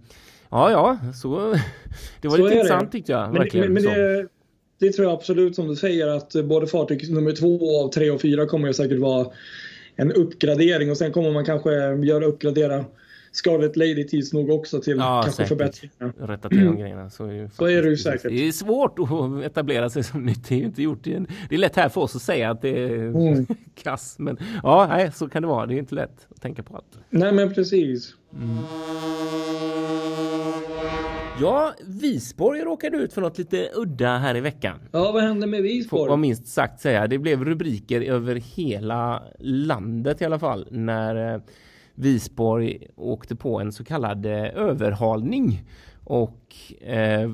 Ja, 0.49 0.71
ja, 0.71 0.97
så 1.13 1.37
det 2.21 2.27
var 2.27 2.37
så 2.37 2.43
lite 2.43 2.55
intressant 2.55 2.91
tyckte 2.91 3.11
jag. 3.11 3.31
Men, 3.31 3.41
verkligen, 3.41 3.73
men, 3.73 3.83
men 3.83 3.93
det, 3.93 4.27
det, 4.79 4.91
tror 4.91 5.07
jag 5.07 5.13
absolut 5.13 5.55
som 5.55 5.67
du 5.67 5.75
säger 5.75 6.07
att 6.07 6.33
både 6.33 6.67
fartyg 6.67 7.13
nummer 7.13 7.31
två, 7.31 7.83
av 7.83 7.89
tre 7.89 8.11
och 8.11 8.21
fyra 8.21 8.45
kommer 8.45 8.73
säkert 8.73 8.99
vara 8.99 9.27
en 9.95 10.11
uppgradering 10.11 10.91
och 10.91 10.97
sen 10.97 11.11
kommer 11.11 11.31
man 11.31 11.45
kanske 11.45 11.71
göra 11.95 12.25
uppgradera 12.25 12.85
Scarlet 13.35 13.75
Lady 13.75 14.07
tids 14.07 14.33
nog 14.33 14.49
också 14.49 14.81
till 14.81 14.97
ja, 14.97 15.21
kanske 15.23 15.45
förbättringar. 15.45 16.13
Rätta 16.27 16.49
till 16.49 16.65
de 16.65 16.77
grejerna. 16.77 17.09
Så 17.09 17.25
är, 17.25 17.49
så 17.53 17.65
är 17.65 17.81
det 17.81 17.89
ju 17.89 17.97
säkert. 17.97 18.31
Det 18.31 18.47
är 18.47 18.51
svårt 18.51 18.99
att 18.99 19.45
etablera 19.45 19.89
sig 19.89 20.03
som 20.03 20.25
nytt. 20.25 20.49
Det 20.49 20.55
är 20.55 20.59
inte 20.59 20.81
gjort. 20.81 21.03
Det 21.03 21.25
är 21.49 21.57
lätt 21.57 21.75
här 21.75 21.89
för 21.89 22.01
oss 22.01 22.15
att 22.15 22.21
säga 22.21 22.51
att 22.51 22.61
det 22.61 22.83
är 22.83 22.95
mm. 22.95 23.45
kass. 23.83 24.15
Men 24.19 24.37
ja, 24.63 24.87
nej, 24.89 25.11
så 25.11 25.29
kan 25.29 25.41
det 25.41 25.47
vara. 25.47 25.65
Det 25.65 25.73
är 25.73 25.77
inte 25.77 25.95
lätt 25.95 26.27
att 26.29 26.41
tänka 26.41 26.63
på 26.63 26.75
allt. 26.75 26.99
Nej, 27.09 27.31
men 27.31 27.53
precis. 27.53 28.15
Mm. 28.33 28.57
Ja, 31.41 31.73
Visborg 31.87 32.61
råkade 32.61 32.97
ut 32.97 33.13
för 33.13 33.21
något 33.21 33.37
lite 33.37 33.69
udda 33.75 34.17
här 34.17 34.35
i 34.35 34.41
veckan. 34.41 34.79
Ja, 34.91 35.11
vad 35.11 35.23
hände 35.23 35.47
med 35.47 35.61
Visborg? 35.61 36.09
Får 36.09 36.17
minst 36.17 36.47
sagt 36.47 36.81
säga. 36.81 37.07
Det 37.07 37.17
blev 37.17 37.45
rubriker 37.45 38.01
över 38.01 38.35
hela 38.35 39.23
landet 39.39 40.21
i 40.21 40.25
alla 40.25 40.39
fall 40.39 40.67
när 40.71 41.33
eh, 41.33 41.41
Visborg 41.95 42.87
åkte 42.95 43.35
på 43.35 43.59
en 43.59 43.71
så 43.71 43.83
kallad 43.83 44.25
eh, 44.25 44.45
överhalning. 44.55 45.63
och 46.03 46.55
eh, 46.81 47.31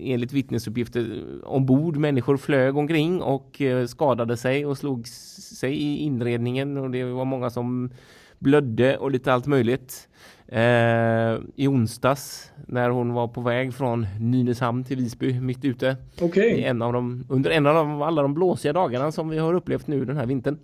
enligt 0.00 0.32
vittnesuppgifter 0.32 1.24
ombord 1.44 1.96
människor 1.96 2.36
flög 2.36 2.76
omkring 2.76 3.22
och 3.22 3.60
eh, 3.60 3.86
skadade 3.86 4.36
sig 4.36 4.66
och 4.66 4.78
slog 4.78 5.08
sig 5.08 5.72
i 5.74 5.96
inredningen 5.98 6.76
och 6.76 6.90
det 6.90 7.04
var 7.04 7.24
många 7.24 7.50
som 7.50 7.90
blödde 8.38 8.96
och 8.96 9.10
lite 9.10 9.32
allt 9.32 9.46
möjligt. 9.46 10.08
Eh, 10.52 11.38
I 11.54 11.68
onsdags 11.68 12.52
när 12.66 12.90
hon 12.90 13.12
var 13.12 13.28
på 13.28 13.40
väg 13.40 13.74
från 13.74 14.06
Nynäshamn 14.20 14.84
till 14.84 14.96
Visby 14.96 15.40
mitt 15.40 15.64
ute. 15.64 15.96
Okay. 16.20 16.62
En 16.62 16.82
av 16.82 16.92
dem, 16.92 17.24
under 17.28 17.50
en 17.50 17.66
av 17.66 17.74
de, 17.74 18.02
alla 18.02 18.22
de 18.22 18.34
blåsiga 18.34 18.72
dagarna 18.72 19.12
som 19.12 19.28
vi 19.28 19.38
har 19.38 19.54
upplevt 19.54 19.86
nu 19.86 20.04
den 20.04 20.16
här 20.16 20.26
vintern. 20.26 20.58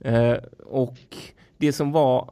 Eh, 0.00 0.36
och 0.64 0.96
det 1.56 1.72
som 1.72 1.92
var 1.92 2.30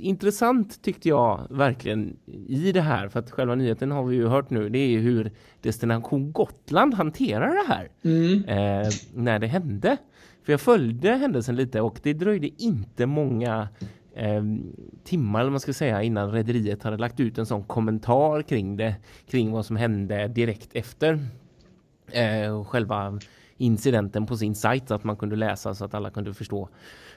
intressant 0.00 0.82
tyckte 0.82 1.08
jag 1.08 1.46
verkligen 1.50 2.16
i 2.46 2.72
det 2.72 2.80
här, 2.80 3.08
för 3.08 3.20
att 3.20 3.30
själva 3.30 3.54
nyheten 3.54 3.90
har 3.90 4.04
vi 4.04 4.16
ju 4.16 4.26
hört 4.26 4.50
nu, 4.50 4.68
det 4.68 4.78
är 4.78 4.98
hur 4.98 5.30
Destination 5.60 6.32
Gotland 6.32 6.94
hanterar 6.94 7.54
det 7.54 7.74
här 7.74 7.88
mm. 8.02 8.44
eh, 8.44 8.88
när 9.14 9.38
det 9.38 9.46
hände. 9.46 9.96
För 10.44 10.52
jag 10.52 10.60
följde 10.60 11.10
händelsen 11.10 11.56
lite 11.56 11.80
och 11.80 12.00
det 12.02 12.12
dröjde 12.12 12.62
inte 12.62 13.06
många 13.06 13.68
eh, 14.18 14.42
timmar 15.04 15.40
eller 15.40 15.50
man 15.50 15.60
ska 15.60 15.72
säga 15.72 16.02
innan 16.02 16.32
rederiet 16.32 16.82
hade 16.82 16.96
lagt 16.96 17.20
ut 17.20 17.38
en 17.38 17.46
sån 17.46 17.64
kommentar 17.64 18.42
kring 18.42 18.76
det, 18.76 18.94
kring 19.30 19.52
vad 19.52 19.66
som 19.66 19.76
hände 19.76 20.28
direkt 20.28 20.68
efter 20.72 21.18
eh, 22.12 22.64
själva 22.64 23.18
incidenten 23.56 24.26
på 24.26 24.36
sin 24.36 24.54
sajt 24.54 24.88
så 24.88 24.94
att 24.94 25.04
man 25.04 25.16
kunde 25.16 25.36
läsa 25.36 25.74
så 25.74 25.84
att 25.84 25.94
alla 25.94 26.10
kunde 26.10 26.34
förstå. 26.34 26.68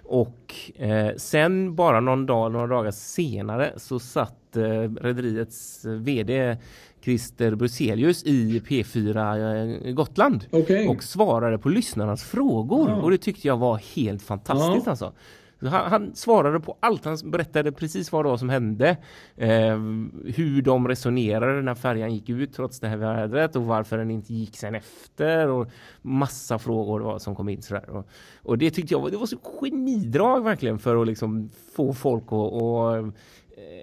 Och 0.03 0.55
eh, 0.75 1.15
sen 1.17 1.75
bara 1.75 2.00
någon 2.00 2.25
dag, 2.25 2.51
några 2.51 2.67
dagar 2.67 2.91
senare 2.91 3.74
så 3.77 4.00
satt 4.00 4.58
eh, 4.58 4.62
rederiets 5.01 5.86
vd 5.86 6.58
Christer 7.03 7.55
Bruselius 7.55 8.24
i 8.24 8.60
P4 8.60 9.88
eh, 9.88 9.93
Gotland 9.93 10.46
okay. 10.51 10.88
och 10.88 11.03
svarade 11.03 11.58
på 11.58 11.70
lyssnarnas 11.70 12.24
frågor. 12.24 12.89
Ja. 12.89 12.96
Och 12.96 13.12
det 13.12 13.17
tyckte 13.17 13.48
jag 13.48 13.58
var 13.58 13.77
helt 13.96 14.22
fantastiskt 14.22 14.86
ja. 14.86 14.89
alltså. 14.91 15.13
Han, 15.62 15.91
han, 15.91 16.15
svarade 16.15 16.60
på 16.60 16.77
allt. 16.80 17.06
Han 17.06 17.18
berättade 17.24 17.72
precis 17.72 18.12
vad 18.12 18.25
det 18.25 18.30
var 18.30 18.38
som 18.38 18.50
hände. 18.50 18.98
Eh, 19.36 19.77
hur 20.25 20.62
de 20.62 20.88
resonerade 20.88 21.62
när 21.62 21.75
färjan 21.75 22.13
gick 22.13 22.30
ut 22.30 22.53
trots 22.53 22.80
det 22.80 22.88
här 22.88 22.98
vädret 22.98 23.56
och 23.56 23.63
varför 23.63 23.98
den 23.98 24.12
inte 24.12 24.34
gick 24.34 24.58
sen 24.58 24.75
efter. 24.75 25.48
Och 25.48 25.72
massa 26.01 26.60
frågor 26.60 27.20
som 27.20 27.36
kom 27.36 27.50
in. 27.50 27.62
Sådär. 27.62 27.89
Och, 27.89 28.08
och 28.44 28.58
det 28.58 28.72
tyckte 28.72 28.94
jag 28.94 29.01
var, 29.01 29.10
det 29.10 29.18
var 29.18 29.25
så 29.25 29.38
genidrag 29.62 30.44
verkligen 30.44 30.80
för 30.80 31.01
att 31.01 31.08
liksom 31.08 31.50
få 31.75 31.94
folk 31.94 32.24
att 32.24 33.15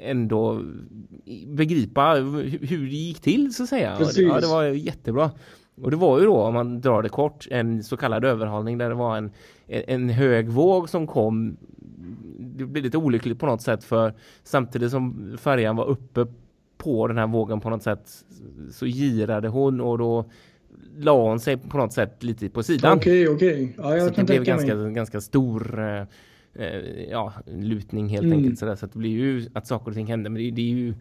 ändå 0.03 0.63
begripa 1.47 2.15
hur 2.15 2.87
det 2.87 2.97
gick 2.97 3.21
till 3.21 3.55
så 3.55 3.63
att 3.63 3.69
säga. 3.69 3.97
Ja, 4.17 4.41
det 4.41 4.47
var 4.47 4.65
jättebra. 4.65 5.31
Och 5.83 5.91
det 5.91 5.97
var 5.97 6.19
ju 6.19 6.25
då, 6.25 6.37
om 6.37 6.55
man 6.55 6.81
drar 6.81 7.03
det 7.03 7.09
kort, 7.09 7.47
en 7.51 7.85
så 7.85 7.97
kallad 7.97 8.25
överhalning 8.25 8.79
där 8.79 8.89
det 8.89 8.95
var 8.95 9.17
en, 9.17 9.31
en 9.69 10.09
hög 10.09 10.49
våg 10.49 10.89
som 10.89 11.07
kom. 11.07 11.57
Det 12.39 12.65
blev 12.65 12.85
lite 12.85 12.99
olyckligt 12.99 13.39
på 13.39 13.47
något 13.47 13.63
sätt 13.63 13.85
för 13.85 14.15
samtidigt 14.43 14.91
som 14.91 15.37
färjan 15.41 15.77
var 15.77 15.85
uppe 15.85 16.27
på 16.79 17.07
den 17.07 17.19
här 17.19 17.27
vågen 17.27 17.61
på 17.61 17.71
något 17.71 17.83
sätt 17.83 18.25
så 18.71 18.87
girade 18.87 19.49
hon 19.49 19.81
och 19.81 19.99
då 19.99 20.31
la 20.97 21.29
hon 21.29 21.41
sig 21.41 21.57
på 21.57 21.79
något 21.79 21.93
sätt 21.93 22.23
lite 22.23 22.49
på 22.49 22.63
sidan. 22.63 22.99
Okej, 22.99 23.29
okay, 23.29 23.35
okej. 23.37 23.65
Okay. 23.65 23.85
Ja, 23.85 23.97
jag 23.97 24.09
så 24.09 24.15
kan 24.15 24.27
det 24.27 24.33
blev 24.33 24.45
ganska, 24.45 24.75
ganska 24.75 25.21
stor 25.21 25.81
eh, 26.55 26.79
ja, 27.11 27.33
lutning 27.47 28.09
helt 28.09 28.25
mm. 28.25 28.39
enkelt. 28.39 28.59
Så 28.59 28.67
att 28.67 28.81
det 28.81 28.99
blir 28.99 29.11
ju 29.11 29.49
att 29.53 29.67
saker 29.67 29.91
och 29.91 29.95
ting 29.95 30.07
händer. 30.07 30.31
Men 30.31 30.43
det, 30.43 30.51
det 30.51 30.63
är 30.63 30.75
ju 30.75 30.95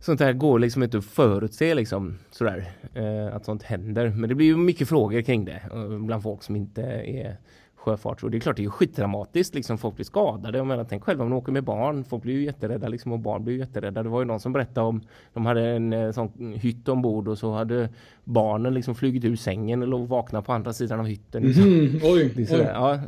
sånt 0.00 0.20
här 0.20 0.32
går 0.32 0.58
liksom 0.58 0.82
inte 0.82 0.98
att 0.98 1.04
förutse 1.04 1.74
liksom 1.74 2.18
sådär 2.30 2.72
eh, 2.94 3.36
att 3.36 3.44
sånt 3.44 3.62
händer. 3.62 4.08
Men 4.08 4.28
det 4.28 4.34
blir 4.34 4.46
ju 4.46 4.56
mycket 4.56 4.88
frågor 4.88 5.22
kring 5.22 5.44
det 5.44 5.62
eh, 5.72 5.98
bland 5.98 6.22
folk 6.22 6.42
som 6.42 6.56
inte 6.56 6.82
är 6.82 7.36
sjöfart. 7.80 8.22
Och 8.22 8.30
det 8.30 8.36
är 8.36 8.40
klart 8.40 8.56
det 8.56 8.62
är 8.62 8.64
ju 8.64 8.70
skitdramatiskt 8.70 9.54
liksom 9.54 9.78
folk 9.78 9.94
blir 9.94 10.04
skadade. 10.04 10.58
Jag 10.58 10.66
menar 10.66 10.84
tänk 10.84 11.04
själv 11.04 11.22
om 11.22 11.30
de 11.30 11.36
åker 11.36 11.52
med 11.52 11.64
barn. 11.64 12.04
Folk 12.04 12.22
blir 12.22 12.34
ju 12.34 12.44
jätterädda 12.44 12.88
liksom 12.88 13.12
och 13.12 13.18
barn 13.18 13.44
blir 13.44 13.54
ju 13.54 13.60
jätterädda. 13.60 14.02
Det 14.02 14.08
var 14.08 14.20
ju 14.20 14.24
någon 14.24 14.40
som 14.40 14.52
berättade 14.52 14.86
om 14.86 15.00
de 15.32 15.46
hade 15.46 15.62
en 15.62 15.92
eh, 15.92 16.12
sån 16.12 16.52
hytt 16.56 16.88
ombord 16.88 17.28
och 17.28 17.38
så 17.38 17.52
hade 17.52 17.88
barnen 18.32 18.74
liksom 18.74 18.94
flugit 18.94 19.24
ur 19.24 19.36
sängen 19.36 19.92
och 19.92 20.08
vaknat 20.08 20.46
på 20.46 20.52
andra 20.52 20.72
sidan 20.72 21.00
av 21.00 21.06
hytten. 21.06 21.42
Liksom. 21.42 21.64
Mm, 21.64 22.00
oj, 22.02 22.32
det 22.36 22.42
är 22.42 22.46
sådär. 22.46 22.72
Ja, 22.74 23.00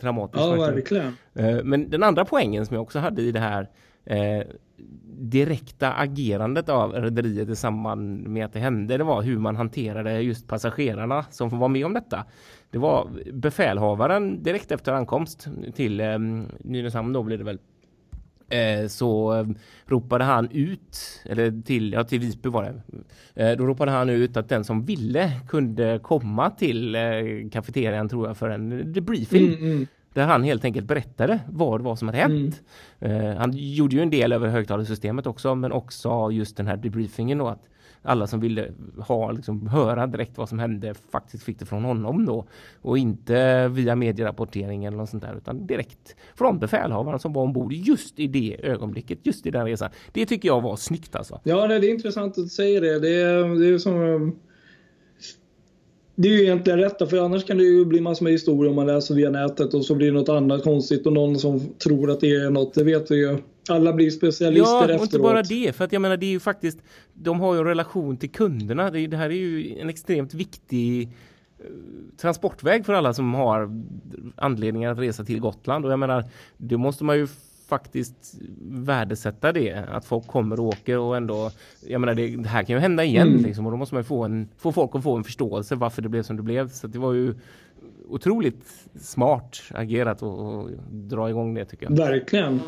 dramatiskt. 0.00 0.44
Ja, 0.44 0.54
verkligen. 0.54 1.16
Eh, 1.34 1.64
men 1.64 1.90
den 1.90 2.02
andra 2.02 2.24
poängen 2.24 2.66
som 2.66 2.74
jag 2.74 2.82
också 2.82 2.98
hade 2.98 3.22
i 3.22 3.32
det 3.32 3.40
här 3.40 3.68
eh, 4.04 4.46
direkta 5.18 5.92
agerandet 5.92 6.68
av 6.68 6.92
rederiet 6.92 7.48
i 7.48 7.56
samband 7.56 8.26
med 8.26 8.44
att 8.44 8.52
det 8.52 8.58
hände 8.58 8.96
det 8.96 9.04
var 9.04 9.22
hur 9.22 9.38
man 9.38 9.56
hanterade 9.56 10.20
just 10.20 10.48
passagerarna 10.48 11.24
som 11.30 11.58
vara 11.58 11.68
med 11.68 11.86
om 11.86 11.94
detta. 11.94 12.24
Det 12.70 12.78
var 12.78 13.08
befälhavaren 13.32 14.42
direkt 14.42 14.72
efter 14.72 14.92
ankomst 14.92 15.48
till 15.74 16.00
eh, 16.00 16.18
Nynäshamn 16.58 17.12
då 17.12 17.22
blir 17.22 17.38
det 17.38 17.44
väl 17.44 17.58
så 18.88 19.34
eh, 19.34 19.46
ropade 19.86 20.24
han 20.24 20.48
ut, 20.50 21.22
eller 21.24 21.62
till, 21.62 21.92
ja, 21.92 22.04
till 22.04 22.20
Visby 22.20 22.48
var 22.48 22.62
det. 22.62 22.82
Eh, 23.42 23.56
då 23.56 23.66
ropade 23.66 23.90
han 23.90 24.10
ut 24.10 24.36
att 24.36 24.48
den 24.48 24.64
som 24.64 24.84
ville 24.84 25.32
kunde 25.48 26.00
komma 26.02 26.50
till 26.50 26.94
eh, 26.94 27.00
kafeterian 27.52 28.08
tror 28.08 28.26
jag 28.26 28.36
för 28.36 28.50
en 28.50 28.92
debriefing. 28.92 29.46
Mm, 29.46 29.64
mm 29.64 29.86
där 30.16 30.26
han 30.26 30.42
helt 30.42 30.64
enkelt 30.64 30.86
berättade 30.86 31.40
vad 31.48 31.80
det 31.80 31.84
var 31.84 31.96
som 31.96 32.08
hade 32.08 32.18
hänt. 32.18 32.62
Mm. 33.00 33.36
Han 33.36 33.52
gjorde 33.54 33.96
ju 33.96 34.02
en 34.02 34.10
del 34.10 34.32
över 34.32 34.48
högtalarsystemet 34.48 35.26
också 35.26 35.54
men 35.54 35.72
också 35.72 36.30
just 36.30 36.56
den 36.56 36.66
här 36.66 36.76
debriefingen 36.76 37.40
och 37.40 37.50
att 37.50 37.68
alla 38.06 38.26
som 38.26 38.40
ville 38.40 38.72
ha, 38.98 39.30
liksom, 39.30 39.66
höra 39.66 40.06
direkt 40.06 40.38
vad 40.38 40.48
som 40.48 40.58
hände 40.58 40.94
faktiskt 41.10 41.44
fick 41.44 41.58
det 41.58 41.66
från 41.66 41.84
honom 41.84 42.26
då 42.26 42.44
och 42.82 42.98
inte 42.98 43.68
via 43.68 43.96
medierapportering 43.96 44.84
eller 44.84 44.96
något 44.96 45.10
sånt 45.10 45.22
där 45.22 45.36
utan 45.36 45.66
direkt 45.66 46.16
från 46.34 46.58
befälhavaren 46.58 47.18
som 47.18 47.32
var 47.32 47.42
ombord 47.42 47.72
just 47.72 48.20
i 48.20 48.26
det 48.26 48.56
ögonblicket, 48.62 49.18
just 49.22 49.46
i 49.46 49.50
den 49.50 49.66
resan. 49.66 49.90
Det 50.12 50.26
tycker 50.26 50.48
jag 50.48 50.60
var 50.60 50.76
snyggt 50.76 51.16
alltså. 51.16 51.40
Ja, 51.44 51.66
det 51.66 51.74
är 51.74 51.90
intressant 51.90 52.38
att 52.38 52.48
säga 52.48 52.80
det. 52.80 52.98
Det 52.98 53.20
är, 53.22 53.58
det 53.60 53.74
är 53.74 53.78
som 53.78 54.32
det 56.18 56.28
är 56.28 56.32
ju 56.32 56.42
egentligen 56.42 56.78
rätt 56.78 57.10
för 57.10 57.24
annars 57.24 57.44
kan 57.44 57.58
det 57.58 57.64
ju 57.64 57.84
bli 57.84 58.00
massor 58.00 58.24
med 58.24 58.32
historier 58.32 58.70
om 58.70 58.76
man 58.76 58.86
läser 58.86 59.14
via 59.14 59.30
nätet 59.30 59.74
och 59.74 59.84
så 59.84 59.94
blir 59.94 60.06
det 60.06 60.12
något 60.12 60.28
annat 60.28 60.62
konstigt 60.62 61.06
och 61.06 61.12
någon 61.12 61.38
som 61.38 61.60
tror 61.78 62.10
att 62.10 62.20
det 62.20 62.34
är 62.34 62.50
något, 62.50 62.74
det 62.74 62.84
vet 62.84 63.10
vi 63.10 63.16
ju. 63.16 63.38
Alla 63.68 63.92
blir 63.92 64.10
specialister 64.10 64.72
ja, 64.72 64.80
efteråt. 64.80 65.00
Ja, 65.00 65.04
inte 65.04 65.18
bara 65.18 65.42
det. 65.42 65.76
För 65.76 65.84
att 65.84 65.92
jag 65.92 66.02
menar, 66.02 66.16
det 66.16 66.26
är 66.26 66.30
ju 66.30 66.40
faktiskt, 66.40 66.78
de 67.14 67.40
har 67.40 67.54
ju 67.54 67.60
en 67.60 67.66
relation 67.66 68.16
till 68.16 68.30
kunderna. 68.30 68.90
Det, 68.90 69.06
det 69.06 69.16
här 69.16 69.30
är 69.30 69.34
ju 69.34 69.78
en 69.78 69.88
extremt 69.88 70.34
viktig 70.34 71.02
eh, 71.02 71.64
transportväg 72.20 72.86
för 72.86 72.92
alla 72.92 73.14
som 73.14 73.34
har 73.34 73.82
anledningar 74.36 74.92
att 74.92 74.98
resa 74.98 75.24
till 75.24 75.40
Gotland. 75.40 75.84
Och 75.84 75.92
jag 75.92 75.98
menar, 75.98 76.24
det 76.56 76.76
måste 76.76 77.04
man 77.04 77.16
ju 77.16 77.26
faktiskt 77.68 78.34
värdesätta 78.60 79.52
det. 79.52 79.84
Att 79.88 80.04
folk 80.04 80.26
kommer 80.26 80.60
och 80.60 80.66
åker 80.66 80.98
och 80.98 81.16
ändå, 81.16 81.50
jag 81.86 82.00
menar 82.00 82.14
det, 82.14 82.36
det 82.36 82.48
här 82.48 82.62
kan 82.62 82.76
ju 82.76 82.80
hända 82.80 83.04
igen 83.04 83.28
mm. 83.28 83.42
liksom, 83.42 83.66
och 83.66 83.72
då 83.72 83.78
måste 83.78 83.94
man 83.94 84.04
få, 84.04 84.24
en, 84.24 84.48
få 84.58 84.72
folk 84.72 84.94
att 84.94 85.02
få 85.02 85.16
en 85.16 85.24
förståelse 85.24 85.74
varför 85.74 86.02
det 86.02 86.08
blev 86.08 86.22
som 86.22 86.36
det 86.36 86.42
blev. 86.42 86.68
Så 86.68 86.86
det 86.86 86.98
var 86.98 87.12
ju 87.12 87.34
otroligt 88.08 88.88
smart 89.00 89.62
agerat 89.70 90.22
och, 90.22 90.70
dra 90.90 91.30
igång 91.30 91.54
det 91.54 91.64
tycker 91.64 91.86
jag. 91.86 91.96
Verkligen. 91.96 92.60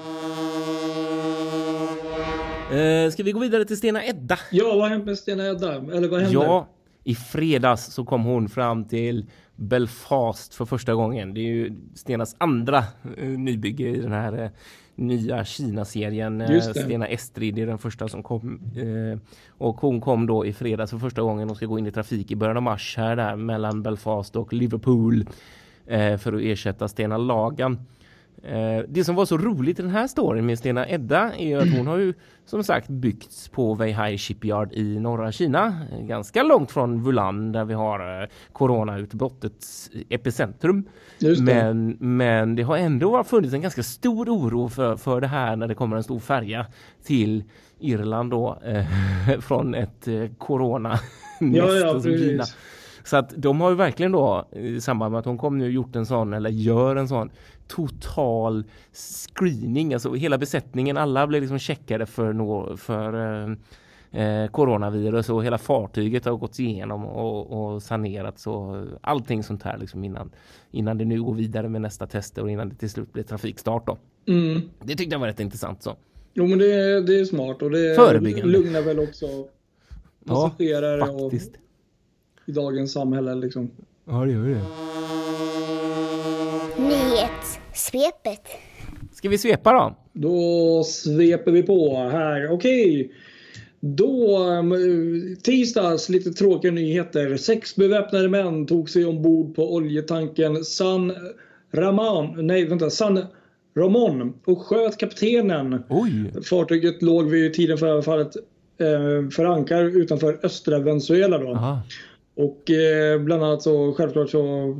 Eh, 2.72 3.10
ska 3.10 3.22
vi 3.22 3.32
gå 3.32 3.40
vidare 3.40 3.64
till 3.64 3.76
Stena 3.76 4.04
Edda? 4.04 4.38
Ja, 4.50 4.76
vad 4.76 4.88
hänt 4.88 5.04
med 5.04 5.18
Stena 5.18 5.48
Edda? 5.48 5.74
Eller 5.74 6.08
vad 6.08 6.20
händer? 6.20 6.44
Ja, 6.44 6.68
i 7.04 7.14
fredags 7.14 7.92
så 7.92 8.04
kom 8.04 8.24
hon 8.24 8.48
fram 8.48 8.84
till 8.84 9.26
Belfast 9.56 10.54
för 10.54 10.64
första 10.64 10.94
gången. 10.94 11.34
Det 11.34 11.40
är 11.40 11.52
ju 11.52 11.72
Stenas 11.94 12.36
andra 12.38 12.78
eh, 13.18 13.28
nybygge 13.28 13.88
i 13.88 14.00
den 14.00 14.12
här 14.12 14.42
eh, 14.42 14.50
nya 14.98 15.44
Kina-serien. 15.44 16.40
Eh, 16.40 16.60
Stena 16.60 17.06
Estrid 17.06 17.58
är 17.58 17.66
den 17.66 17.78
första 17.78 18.08
som 18.08 18.22
kom. 18.22 18.60
Eh, 18.76 19.18
och 19.48 19.76
hon 19.76 20.00
kom 20.00 20.26
då 20.26 20.46
i 20.46 20.52
fredags 20.52 20.90
för 20.90 20.98
första 20.98 21.22
gången 21.22 21.50
och 21.50 21.56
ska 21.56 21.66
gå 21.66 21.78
in 21.78 21.86
i 21.86 21.92
trafik 21.92 22.30
i 22.30 22.36
början 22.36 22.56
av 22.56 22.62
mars 22.62 22.94
här 22.96 23.16
där 23.16 23.36
mellan 23.36 23.82
Belfast 23.82 24.36
och 24.36 24.52
Liverpool 24.52 25.26
eh, 25.86 26.16
för 26.16 26.32
att 26.32 26.42
ersätta 26.42 26.88
Stena 26.88 27.16
Lagan. 27.16 27.78
Eh, 28.42 28.84
det 28.88 29.04
som 29.04 29.14
var 29.14 29.26
så 29.26 29.38
roligt 29.38 29.78
i 29.78 29.82
den 29.82 29.90
här 29.90 30.06
storyn 30.06 30.46
med 30.46 30.58
Stena 30.58 30.88
Edda 30.88 31.34
är 31.36 31.58
att 31.58 31.76
hon 31.76 31.86
har 31.86 31.98
ju 31.98 32.14
som 32.46 32.64
sagt 32.64 32.88
byggts 32.88 33.48
på 33.48 33.74
Weihai 33.74 34.18
Shipyard 34.18 34.72
i 34.72 35.00
norra 35.00 35.32
Kina. 35.32 35.76
Ganska 36.00 36.42
långt 36.42 36.70
från 36.70 37.02
Wulan 37.02 37.52
där 37.52 37.64
vi 37.64 37.74
har 37.74 38.22
eh, 38.22 38.28
coronautbrottets 38.52 39.90
epicentrum. 40.08 40.88
Det. 41.18 41.42
Men, 41.42 41.96
men 42.00 42.56
det 42.56 42.62
har 42.62 42.76
ändå 42.76 43.24
funnits 43.24 43.54
en 43.54 43.62
ganska 43.62 43.82
stor 43.82 44.28
oro 44.28 44.68
för, 44.68 44.96
för 44.96 45.20
det 45.20 45.26
här 45.26 45.56
när 45.56 45.68
det 45.68 45.74
kommer 45.74 45.96
en 45.96 46.04
stor 46.04 46.18
färja 46.18 46.66
till 47.04 47.44
Irland 47.80 48.30
då 48.30 48.58
eh, 48.64 48.84
från 49.40 49.74
ett 49.74 50.08
eh, 50.08 50.24
corona 50.38 50.98
ja, 51.40 51.72
ja, 51.72 52.00
Kina. 52.00 52.44
Så 53.04 53.16
att 53.16 53.32
de 53.36 53.60
har 53.60 53.70
ju 53.70 53.76
verkligen 53.76 54.12
då 54.12 54.48
i 54.52 54.80
samband 54.80 55.12
med 55.12 55.18
att 55.18 55.24
hon 55.24 55.38
kom 55.38 55.58
nu 55.58 55.70
gjort 55.70 55.96
en 55.96 56.06
sån 56.06 56.32
eller 56.32 56.50
gör 56.50 56.96
en 56.96 57.08
sån 57.08 57.30
total 57.68 58.64
screening. 58.92 59.94
Alltså 59.94 60.14
hela 60.14 60.38
besättningen, 60.38 60.96
alla 60.96 61.26
blev 61.26 61.42
liksom 61.42 61.58
checkade 61.58 62.06
för, 62.06 62.32
nå, 62.32 62.76
för 62.76 63.14
eh, 63.14 63.56
eh, 64.22 64.50
coronavirus 64.50 65.28
och 65.28 65.44
hela 65.44 65.58
fartyget 65.58 66.24
har 66.24 66.36
gått 66.36 66.58
igenom 66.58 67.04
och, 67.04 67.74
och 67.74 67.82
sanerats 67.82 68.46
och 68.46 68.86
allting 69.00 69.42
sånt 69.42 69.62
här 69.62 69.78
liksom 69.78 70.04
innan, 70.04 70.30
innan 70.70 70.98
det 70.98 71.04
nu 71.04 71.22
går 71.22 71.34
vidare 71.34 71.68
med 71.68 71.80
nästa 71.80 72.06
tester 72.06 72.42
och 72.42 72.50
innan 72.50 72.68
det 72.68 72.74
till 72.74 72.90
slut 72.90 73.12
blir 73.12 73.22
trafikstart 73.22 73.86
då. 73.86 73.98
Mm. 74.26 74.62
Det 74.82 74.94
tyckte 74.96 75.14
jag 75.14 75.20
var 75.20 75.26
rätt 75.26 75.40
intressant 75.40 75.82
så. 75.82 75.96
Jo 76.34 76.46
men 76.46 76.58
det, 76.58 77.00
det 77.00 77.20
är 77.20 77.24
smart 77.24 77.62
och 77.62 77.70
det 77.70 78.20
lugnar 78.44 78.82
väl 78.82 78.98
också 78.98 79.26
passagerare 80.26 81.02
och, 81.02 81.30
Faktiskt. 81.30 81.52
i 82.46 82.52
dagens 82.52 82.92
samhälle 82.92 83.34
liksom. 83.34 83.70
Ja, 84.04 84.24
det 84.24 84.32
gör 84.32 84.44
det. 84.44 84.87
Nyhetssvepet. 86.78 88.48
Ska 89.12 89.28
vi 89.28 89.38
svepa 89.38 89.72
då? 89.72 89.96
Då 90.12 90.84
sveper 90.84 91.52
vi 91.52 91.62
på 91.62 91.96
här. 91.96 92.52
Okej. 92.52 93.12
Då, 93.80 94.38
um, 94.38 95.36
tisdags, 95.42 96.08
lite 96.08 96.30
tråkiga 96.30 96.72
nyheter. 96.72 97.36
Sex 97.36 97.76
beväpnade 97.76 98.28
män 98.28 98.66
tog 98.66 98.90
sig 98.90 99.04
ombord 99.04 99.54
på 99.54 99.74
oljetanken 99.74 100.64
San 100.64 101.12
Ramon, 101.72 102.46
nej 102.46 102.64
vänta, 102.64 102.90
San 102.90 103.26
Ramon 103.76 104.34
och 104.44 104.62
sköt 104.62 104.98
kaptenen. 104.98 105.82
Oj! 105.88 106.42
Fartyget 106.44 107.02
låg 107.02 107.30
vid 107.30 107.54
tiden 107.54 107.78
för 107.78 107.86
överfallet 107.86 108.36
eh, 108.78 109.30
för 109.30 109.44
ankar 109.44 109.84
utanför 109.84 110.38
östra 110.42 110.78
Venezuela 110.78 111.38
då. 111.38 111.48
Aha. 111.48 111.82
Och 112.34 112.70
eh, 112.70 113.20
bland 113.20 113.44
annat 113.44 113.62
så 113.62 113.92
självklart 113.92 114.30
så 114.30 114.76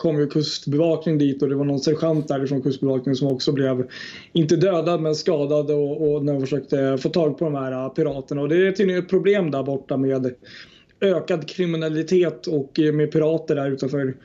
kom 0.00 0.20
ju 0.20 0.26
kustbevakning 0.26 1.18
dit 1.18 1.42
och 1.42 1.48
det 1.48 1.54
var 1.54 1.64
någon 1.64 1.80
sergeant 1.80 2.28
därifrån 2.28 2.62
kustbevakningen 2.62 3.16
som 3.16 3.28
också 3.28 3.52
blev 3.52 3.86
inte 4.32 4.56
dödad 4.56 5.00
men 5.00 5.14
skadad 5.14 5.70
och, 5.70 6.12
och 6.12 6.24
när 6.24 6.32
de 6.32 6.40
försökte 6.40 6.98
få 6.98 7.08
tag 7.08 7.38
på 7.38 7.44
de 7.44 7.54
här 7.54 7.72
eh, 7.72 7.88
piraterna. 7.88 8.40
Och 8.40 8.48
det 8.48 8.66
är 8.66 8.72
tydligen 8.72 9.02
ett 9.02 9.08
problem 9.08 9.50
där 9.50 9.62
borta 9.62 9.96
med 9.96 10.34
ökad 11.00 11.48
kriminalitet 11.48 12.46
och 12.46 12.80
eh, 12.80 12.92
med 12.92 13.12
pirater 13.12 13.54
där 13.54 13.70
utanför 13.70 14.16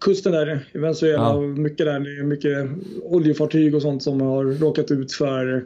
kusten 0.00 0.32
där 0.32 0.68
i 0.72 0.78
Venezuela. 0.78 1.22
Ja. 1.22 1.40
Mycket 1.40 1.86
där, 1.86 2.22
mycket 2.22 2.68
oljefartyg 3.02 3.74
och 3.74 3.82
sånt 3.82 4.02
som 4.02 4.20
har 4.20 4.44
råkat 4.44 4.90
ut 4.90 5.12
för 5.12 5.64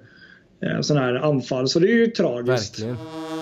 eh, 0.62 0.80
sådana 0.80 1.06
här 1.06 1.14
anfall. 1.14 1.68
Så 1.68 1.78
det 1.78 1.86
är 1.86 1.96
ju 1.96 2.06
tragiskt. 2.06 2.80
Verkligen. 2.80 3.39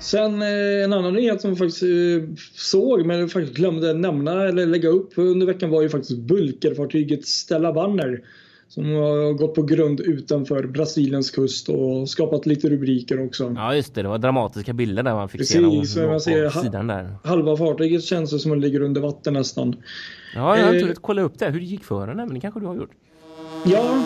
Sen 0.00 0.42
eh, 0.42 0.84
en 0.84 0.92
annan 0.92 1.14
nyhet 1.14 1.40
som 1.40 1.50
jag 1.50 1.58
faktiskt 1.58 1.82
eh, 1.82 2.44
såg 2.54 3.06
men 3.06 3.28
faktiskt 3.28 3.56
glömde 3.56 3.92
nämna 3.92 4.44
eller 4.48 4.66
lägga 4.66 4.88
upp 4.88 5.12
under 5.16 5.46
veckan 5.46 5.70
var 5.70 5.82
ju 5.82 5.88
faktiskt 5.88 6.18
bulkerfartyget 6.18 7.26
Stella 7.26 7.72
Banner. 7.72 8.20
Som 8.68 8.84
har 8.84 9.32
gått 9.32 9.54
på 9.54 9.62
grund 9.62 10.00
utanför 10.00 10.66
Brasiliens 10.66 11.30
kust 11.30 11.68
och 11.68 12.08
skapat 12.08 12.46
lite 12.46 12.68
rubriker 12.68 13.26
också. 13.26 13.52
Ja 13.56 13.74
just 13.74 13.94
det, 13.94 14.02
det 14.02 14.08
var 14.08 14.18
dramatiska 14.18 14.72
bilder 14.72 15.02
där 15.02 15.14
man 15.14 15.28
fick 15.28 15.40
Precis, 15.40 15.94
se 15.94 16.00
man 16.06 16.14
på 16.14 16.20
ser 16.20 16.48
sidan 16.50 16.86
där. 16.86 17.16
Halva 17.24 17.56
fartyget 17.56 18.04
känns 18.04 18.30
det 18.30 18.38
som 18.38 18.52
att 18.52 18.60
det 18.60 18.66
ligger 18.66 18.82
under 18.82 19.00
vatten 19.00 19.34
nästan. 19.34 19.76
Ja, 20.34 20.58
jag 20.58 20.66
har 20.66 20.74
Eh, 20.74 20.94
kolla 21.00 21.22
upp 21.22 21.38
det. 21.38 21.50
Hur 21.50 21.60
det 21.60 21.66
gick 21.66 21.84
för 21.84 22.06
den, 22.06 22.16
men 22.16 22.34
det 22.34 22.40
kanske 22.40 22.60
du 22.60 22.66
har 22.66 22.76
gjort. 22.76 22.90
Ja. 23.64 24.04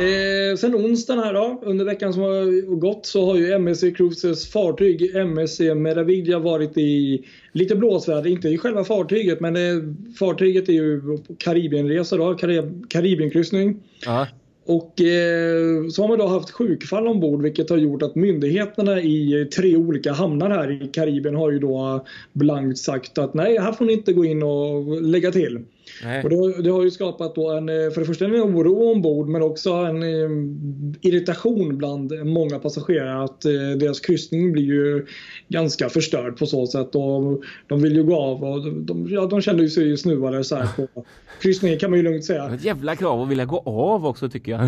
Eh, 0.00 0.56
sen 0.56 0.74
onsdagen 0.74 1.24
här 1.24 1.34
då, 1.34 1.60
under 1.62 1.84
veckan 1.84 2.12
som 2.12 2.22
har 2.22 2.76
gått 2.76 3.06
så 3.06 3.26
har 3.26 3.36
ju 3.36 3.52
MSC 3.52 3.90
Cruises 3.90 4.48
fartyg 4.48 5.16
MSC 5.16 5.74
Meraviglia 5.74 6.38
varit 6.38 6.78
i 6.78 7.24
lite 7.52 7.76
blåsväder. 7.76 8.30
Inte 8.30 8.48
i 8.48 8.58
själva 8.58 8.84
fartyget 8.84 9.40
men 9.40 9.56
eh, 9.56 9.82
fartyget 10.18 10.68
är 10.68 10.72
ju 10.72 11.18
Karibienresa 11.38 12.16
då, 12.16 12.32
Karib- 12.32 12.86
Karibienkryssning. 12.88 13.82
Ja. 14.04 14.26
Och 14.66 15.00
eh, 15.00 15.88
så 15.90 16.02
har 16.02 16.08
man 16.08 16.18
då 16.18 16.26
haft 16.26 16.50
sjukfall 16.50 17.06
ombord 17.08 17.42
vilket 17.42 17.70
har 17.70 17.76
gjort 17.76 18.02
att 18.02 18.14
myndigheterna 18.14 19.00
i 19.00 19.48
tre 19.56 19.76
olika 19.76 20.12
hamnar 20.12 20.50
här 20.50 20.84
i 20.84 20.88
Karibien 20.88 21.34
har 21.34 21.50
ju 21.50 21.58
då 21.58 22.06
blankt 22.32 22.78
sagt 22.78 23.18
att 23.18 23.34
nej, 23.34 23.58
här 23.58 23.72
får 23.72 23.84
ni 23.84 23.92
inte 23.92 24.12
gå 24.12 24.24
in 24.24 24.42
och 24.42 25.02
lägga 25.02 25.30
till. 25.30 25.60
Nej. 26.04 26.22
Och 26.24 26.30
det, 26.30 26.36
har- 26.36 26.62
det 26.62 26.70
har 26.70 26.84
ju 26.84 26.90
skapat 26.90 27.34
då 27.34 27.50
en, 27.50 27.68
eh, 27.68 27.90
för 27.90 28.00
det 28.00 28.06
första 28.06 28.24
en 28.24 28.34
oro 28.34 28.90
ombord 28.92 29.28
men 29.28 29.42
också 29.42 29.70
en 29.72 30.02
eh, 30.02 30.30
irritation 31.00 31.78
bland 31.78 32.12
många 32.26 32.58
passagerare 32.58 33.24
att 33.24 33.44
eh, 33.44 33.52
deras 33.76 34.00
kryssning 34.00 34.52
blir 34.52 34.64
ju 34.64 35.06
ganska 35.48 35.88
förstörd 35.88 36.38
på 36.38 36.46
så 36.46 36.66
sätt. 36.66 36.94
Och 36.94 37.42
de 37.68 37.82
vill 37.82 37.96
ju 37.96 38.02
gå 38.02 38.16
av 38.16 38.44
och 38.44 38.64
de, 38.64 38.86
de, 38.86 39.06
ja, 39.10 39.26
de 39.26 39.40
känner 39.40 39.62
ju 39.62 39.68
sig 39.70 39.96
snuvade 39.96 40.44
så 40.44 40.56
här 40.56 40.68
på 40.76 41.04
kryssningen 41.42 41.78
kan 41.78 41.90
man 41.90 41.98
ju 41.98 42.02
lugnt 42.02 42.24
säga. 42.24 42.50
Ett 42.54 42.64
jävla 42.64 42.96
krav 42.96 43.22
att 43.22 43.28
vilja 43.28 43.44
gå 43.44 43.58
av 43.66 44.06
också 44.06 44.28
tycker 44.28 44.52
jag. 44.52 44.60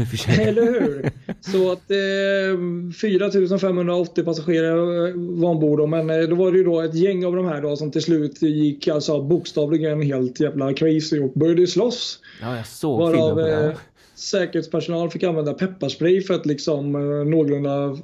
Eller 0.48 0.62
hur? 0.62 1.10
Så 1.40 1.72
att 1.72 1.90
eh, 1.90 2.92
4580 3.00 4.24
passagerare 4.24 5.12
var 5.16 5.50
ombord 5.50 5.88
men 5.88 6.06
då 6.30 6.36
var 6.36 6.52
det 6.52 6.58
ju 6.58 6.64
då 6.64 6.80
ett 6.80 6.94
gäng 6.94 7.24
av 7.24 7.36
de 7.36 7.44
här 7.46 7.62
då 7.62 7.76
som 7.76 7.90
till 7.90 8.02
slut 8.02 8.42
gick 8.42 8.88
alltså 8.88 9.22
bokstavligen 9.22 10.02
helt 10.02 10.40
jävla 10.40 10.72
crazy 10.72 11.01
och 11.12 11.32
började 11.34 11.66
slåss. 11.66 12.18
Ja, 12.40 12.56
jag 12.56 12.66
såg 12.66 12.98
Varav 12.98 13.12
filmen 13.12 13.34
på 13.34 13.40
det. 13.40 13.66
eh, 13.66 13.76
säkerhetspersonal 14.14 15.10
fick 15.10 15.22
använda 15.22 15.54
pepparspray 15.54 16.20
för 16.20 16.34
att 16.34 16.46
liksom 16.46 16.94
eh, 16.94 17.00
någorlunda 17.30 17.98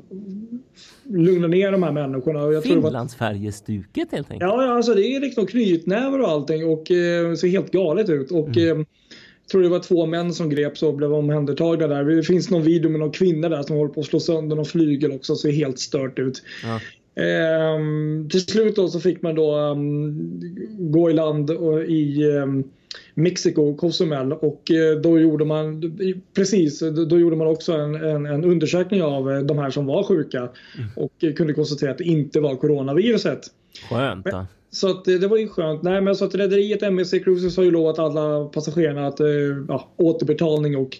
lugna 1.05 1.47
ner 1.47 1.73
de 1.73 1.83
här 1.83 1.93
människorna. 1.93 2.43
Och 2.43 2.55
jag 2.55 2.63
Finlandsfärjestuket 2.63 4.09
helt 4.13 4.31
enkelt. 4.31 4.51
Ja, 4.51 4.73
alltså 4.77 4.95
det 4.95 5.03
är 5.07 5.21
liksom 5.21 5.47
knytnävar 5.47 6.19
och 6.19 6.29
allting 6.29 6.67
och 6.67 6.91
eh, 6.91 7.35
ser 7.35 7.49
helt 7.49 7.71
galet 7.73 8.09
ut. 8.09 8.31
Och 8.31 8.57
Mm. 8.57 8.81
eh, 8.81 8.87
tror 9.51 9.63
det 9.63 9.69
var 9.69 9.79
två 9.79 10.07
män 10.07 10.33
som 10.35 10.51
greps 10.51 10.83
och 10.83 10.95
blev 10.95 11.15
omhändertagna 11.15 11.87
där. 11.87 12.05
Det 12.05 12.23
finns 12.23 12.51
någon 12.51 12.63
video 12.63 12.91
med 12.91 13.01
någon 13.01 13.11
kvinna 13.13 13.49
där 13.49 13.63
som 13.63 13.77
håller 13.77 13.93
på 13.93 14.01
att 14.01 14.07
slå 14.07 14.21
sönder 14.21 14.57
någon 14.57 14.65
flygel 14.65 15.13
också. 15.13 15.37
Ser 15.37 15.51
helt 15.53 15.79
stört 15.79 16.19
ut. 16.19 16.43
Ja. 16.65 16.81
Ehm, 17.23 18.29
till 18.31 18.41
slut 18.47 18.77
då 18.77 18.89
så 18.89 19.01
fick 19.01 19.23
man 19.23 19.35
då 19.35 19.55
ehm, 19.57 20.31
gå 20.79 21.11
i 21.11 21.13
land 21.13 21.51
och, 21.51 21.83
i 21.85 22.25
um, 22.25 22.65
Mexiko, 23.18 23.74
Cozumel 23.74 24.33
och 24.33 24.70
eh, 24.70 25.00
då 25.00 25.18
gjorde 25.18 25.44
man 25.44 25.92
precis, 26.35 26.81
då, 27.09 27.18
gjorde 27.18 27.37
man 27.37 27.46
också 27.46 27.72
en, 27.72 27.94
en, 27.94 28.26
en 28.26 28.44
undersökning 28.44 29.02
av 29.02 29.33
eh, 29.33 29.38
de 29.38 29.59
här 29.59 29.70
som 29.70 29.87
var 29.87 30.02
sjuka 30.02 30.48
och 30.96 31.24
eh, 31.24 31.33
kunde 31.33 31.54
konstatera 31.54 31.90
att 31.90 31.98
det 31.98 32.04
inte 32.04 32.40
var 32.40 32.57
coronaviruset. 32.57 33.40
Skönt 33.90 34.26
då. 34.26 34.46
Så 34.70 34.90
att 34.90 35.04
det, 35.04 35.26
var 35.26 35.37
ju 35.37 35.48
skönt. 35.48 35.83
Nej, 35.83 36.00
men 36.00 36.16
så 36.16 36.24
att 36.24 36.35
rederiet 36.35 36.83
MSC 36.83 37.11
Cruises 37.11 37.57
har 37.57 37.64
ju 37.64 37.70
lovat 37.70 37.98
alla 37.98 38.44
passagerarna 38.44 39.07
att 39.07 39.20
ja, 39.68 39.88
återbetalning 39.96 40.76
och 40.76 40.98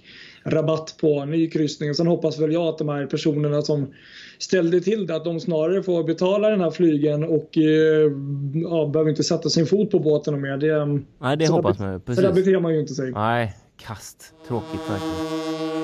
rabatt 0.51 0.95
på 1.01 1.25
ny 1.25 1.51
kryssning. 1.51 1.95
Sen 1.95 2.07
hoppas 2.07 2.39
väl 2.39 2.53
jag 2.53 2.63
att 2.63 2.79
de 2.79 2.89
här 2.89 3.07
personerna 3.07 3.63
som 3.63 3.95
ställde 4.39 4.81
till 4.81 5.07
det 5.07 5.17
att 5.17 5.25
de 5.25 5.41
snarare 5.41 5.83
får 5.83 6.05
betala 6.05 6.51
den 6.51 6.61
här 6.61 6.71
flygen 6.71 7.25
och 7.25 7.59
eh, 7.59 8.13
ja, 8.55 8.87
behöver 8.93 9.11
inte 9.11 9.25
sätta 9.25 9.49
sin 9.49 9.67
fot 9.67 9.91
på 9.91 9.99
båten 9.99 10.41
mer. 10.41 10.57
Det, 10.57 11.03
Nej, 11.21 11.37
det 11.37 11.49
hoppas 11.49 11.79
man 11.79 11.93
ju. 11.93 12.15
Så 12.15 12.21
där 12.21 12.33
beter 12.33 12.61
man 12.61 12.75
ju 12.75 12.81
inte 12.81 12.95
sig. 12.95 13.11
Nej, 13.11 13.57
kast. 13.77 14.35
Tråkigt 14.49 14.81
verkligen. 14.91 15.78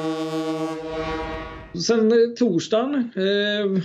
Sen 1.79 2.13
eh, 2.13 2.17
torsdagen. 2.39 2.95
Eh, 2.95 3.83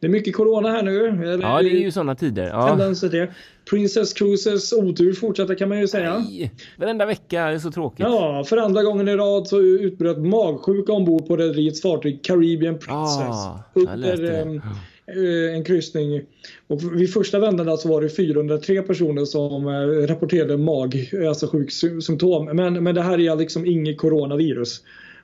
det 0.00 0.06
är 0.06 0.08
mycket 0.08 0.36
corona 0.36 0.70
här 0.70 0.82
nu. 0.82 1.06
Eller, 1.06 1.42
Ja, 1.42 1.62
det 1.62 1.68
är 1.68 1.80
ju 1.80 1.90
sådana 1.90 2.14
tider. 2.14 2.46
Ja. 2.46 2.68
tendenser 2.68 3.08
till 3.08 3.18
det. 3.18 3.34
Princess 3.70 4.12
Cruises 4.12 4.72
otur 4.72 5.12
fortsätter 5.12 5.54
kan 5.54 5.68
man 5.68 5.80
ju 5.80 5.88
säga. 5.88 6.18
Nej, 6.18 6.52
Varenda 6.76 7.06
vecka 7.06 7.40
är 7.42 7.58
så 7.58 7.70
tråkigt. 7.70 8.00
Ja, 8.08 8.44
för 8.46 8.56
andra 8.56 8.82
gången 8.82 9.08
i 9.08 9.16
rad 9.16 9.48
så 9.48 9.60
utbröt 9.60 10.18
magsjuka 10.18 10.92
ombord 10.92 11.28
på 11.28 11.36
rederiets 11.36 11.82
fartyg 11.82 12.24
Caribbean 12.24 12.74
Princess. 12.78 13.36
Ah, 13.36 13.62
under 13.74 14.32
ehm, 14.32 14.60
eh, 15.06 15.54
en 15.56 15.64
kryssning. 15.64 16.22
Och 16.66 17.00
vid 17.00 17.12
första 17.12 17.38
vändan 17.38 17.78
så 17.78 17.88
var 17.88 18.02
det 18.02 18.08
403 18.08 18.82
personer 18.82 19.24
som 19.24 19.66
eh, 19.66 20.06
rapporterade 20.06 20.56
mag, 20.56 21.10
alltså 21.28 21.46
sjuksymptom. 21.46 22.44
Men, 22.56 22.84
men 22.84 22.94
det 22.94 23.02
här 23.02 23.20
är 23.20 23.36
liksom 23.36 23.66
inget 23.66 23.98
coronavirus. 23.98 24.80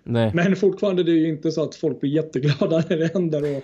Nej. 0.07 0.31
Men 0.35 0.57
fortfarande 0.57 1.03
det 1.03 1.11
är 1.11 1.17
ju 1.17 1.29
inte 1.29 1.53
så 1.53 1.63
att 1.63 1.75
folk 1.75 2.01
blir 2.01 2.11
jätteglada 2.11 2.85
när 2.89 2.97
det 2.97 3.13
händer. 3.15 3.57
Och 3.57 3.63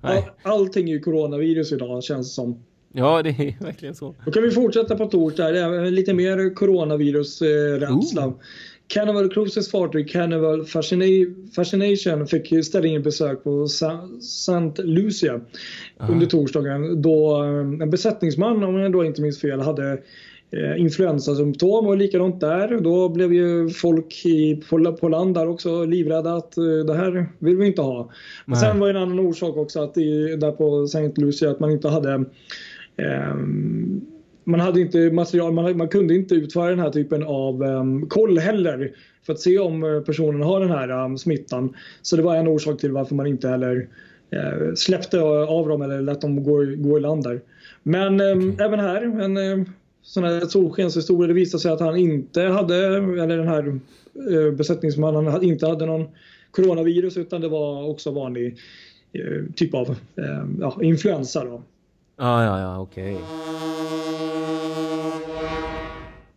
all, 0.00 0.22
allting 0.42 0.88
är 0.88 0.92
ju 0.92 1.00
coronavirus 1.00 1.72
idag 1.72 2.04
känns 2.04 2.34
som. 2.34 2.64
Ja, 2.92 3.22
det 3.22 3.30
är 3.30 3.64
verkligen 3.64 3.94
så. 3.94 4.14
Då 4.24 4.30
kan 4.30 4.42
vi 4.42 4.50
fortsätta 4.50 4.96
på 4.96 5.06
torsdag. 5.06 5.50
Lite 5.90 6.14
mer 6.14 6.54
coronavirusrädsla. 6.54 8.26
Ooh. 8.26 8.34
Carnival 8.86 9.28
Cruises 9.28 9.70
fartyg 9.70 10.10
Carnival 10.10 10.64
Fascina- 10.64 11.50
Fascination 11.54 12.26
fick 12.26 12.64
ställa 12.64 12.86
in 12.86 13.02
besök 13.02 13.44
på 13.44 13.64
St. 13.64 14.82
Lucia 14.82 15.40
under 16.08 16.26
torsdagen 16.26 17.02
då 17.02 17.44
eh, 17.44 17.82
en 17.82 17.90
besättningsman, 17.90 18.64
om 18.64 18.76
jag 18.76 18.92
då 18.92 19.04
inte 19.04 19.22
minns 19.22 19.40
fel, 19.40 19.60
hade 19.60 19.92
eh, 19.92 19.98
influensasymptom 20.78 21.86
och 21.86 21.96
likadant 21.96 22.40
där. 22.40 22.80
Då 22.80 23.08
blev 23.08 23.32
ju 23.32 23.68
folk 23.68 24.26
i, 24.26 24.62
på, 25.00 25.08
land 25.08 25.34
där 25.34 25.48
också 25.48 25.84
livrädda 25.84 26.34
att 26.34 26.56
eh, 26.56 26.64
det 26.64 26.94
här 26.94 27.26
vill 27.38 27.56
vi 27.56 27.66
inte 27.66 27.82
ha. 27.82 28.10
Men 28.46 28.56
sen 28.56 28.80
var 28.80 28.86
ju 28.86 28.90
en 28.90 29.02
annan 29.02 29.20
orsak 29.20 29.56
också 29.56 29.82
att 29.82 29.98
i, 29.98 30.36
där 30.36 30.52
på 30.52 30.82
St. 30.82 31.12
Lucia 31.16 31.50
att 31.50 31.60
man 31.60 31.70
inte 31.70 31.88
hade 31.88 32.24
ehm, 32.96 34.00
man 34.44 34.60
hade 34.60 34.80
inte 34.80 35.10
material, 35.10 35.52
man, 35.52 35.76
man, 35.76 35.88
kunde 35.88 36.14
inte 36.14 36.34
utföra 36.34 36.70
den 36.70 36.78
här 36.78 36.90
typen 36.90 37.22
av 37.22 37.62
um, 37.62 38.06
koll 38.08 38.38
heller 38.38 38.92
för 39.26 39.32
att 39.32 39.40
se 39.40 39.58
om 39.58 40.02
personen 40.06 40.42
har 40.42 40.60
den 40.60 40.70
här 40.70 41.04
um, 41.04 41.18
smittan. 41.18 41.74
Så 42.02 42.16
det 42.16 42.22
var 42.22 42.36
en 42.36 42.48
orsak 42.48 42.80
till 42.80 42.92
varför 42.92 43.14
man 43.14 43.26
inte 43.26 43.48
heller 43.48 43.88
uh, 44.34 44.74
släppte 44.74 45.20
av 45.48 45.68
dem 45.68 45.82
eller 45.82 46.02
lät 46.02 46.20
dem 46.20 46.44
gå, 46.44 46.64
gå 46.76 46.98
i 46.98 47.00
land 47.00 47.22
där. 47.22 47.40
Men 47.82 48.20
um, 48.20 48.50
okay. 48.50 48.66
även 48.66 48.80
här, 48.80 49.02
en 49.02 49.36
uh, 49.36 49.66
sån 50.02 50.24
här 50.24 50.40
solskenshistoria, 50.40 51.28
det 51.28 51.34
visade 51.34 51.60
sig 51.60 51.72
att 51.72 51.80
han 51.80 51.96
inte 51.96 52.42
hade, 52.42 52.86
eller 52.96 53.36
den 53.36 53.48
här 53.48 53.80
eh, 54.30 54.52
besättningsmannen 54.52 55.42
inte 55.42 55.66
hade 55.66 55.86
någon 55.86 56.08
coronavirus 56.50 57.16
utan 57.16 57.40
det 57.40 57.48
var 57.48 57.88
också 57.88 58.10
vanlig 58.10 58.58
eh, 59.12 59.54
typ 59.56 59.74
av 59.74 59.90
eh, 60.16 60.46
ja, 60.60 60.78
influensa. 60.82 61.44
Då. 61.44 61.62
Ah, 62.16 62.44
ja, 62.44 62.60
ja, 62.60 62.80
okej. 62.80 63.14
Okay. 63.14 63.81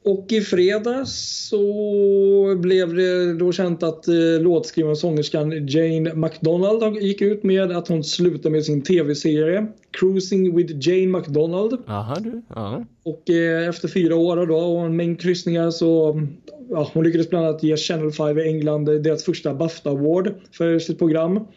Och 0.05 0.31
i 0.31 0.41
fredags 0.41 1.47
så 1.49 2.55
blev 2.55 2.93
det 2.93 3.33
då 3.33 3.51
känt 3.51 3.83
att 3.83 4.07
eh, 4.07 4.41
låtskrivaren 4.41 4.91
och 4.91 4.97
sångerskan 4.97 5.67
Jane 5.67 6.13
McDonald 6.15 6.97
gick 6.97 7.21
ut 7.21 7.43
med 7.43 7.71
att 7.71 7.87
hon 7.87 8.03
slutar 8.03 8.49
med 8.49 8.65
sin 8.65 8.81
tv-serie 8.81 9.67
Cruising 9.99 10.55
with 10.55 10.73
Jane 10.89 11.17
McDonald. 11.17 11.77
Aha, 11.87 12.15
du. 12.19 12.41
Aha. 12.49 12.85
Och 13.03 13.29
eh, 13.29 13.69
efter 13.69 13.87
fyra 13.87 14.15
år 14.15 14.45
då, 14.45 14.57
och 14.57 14.85
en 14.85 14.95
mängd 14.95 15.21
kryssningar 15.21 15.71
så 15.71 16.21
ja, 16.69 16.89
hon 16.93 17.03
lyckades 17.03 17.29
bland 17.29 17.45
annat 17.45 17.63
ge 17.63 17.77
Channel 17.77 18.11
5 18.11 18.39
i 18.39 18.47
England 18.47 18.85
deras 18.85 19.23
första 19.23 19.53
BAFTA 19.53 19.89
Award 19.89 20.33
för 20.51 20.79
sitt 20.79 20.99
program. 20.99 21.47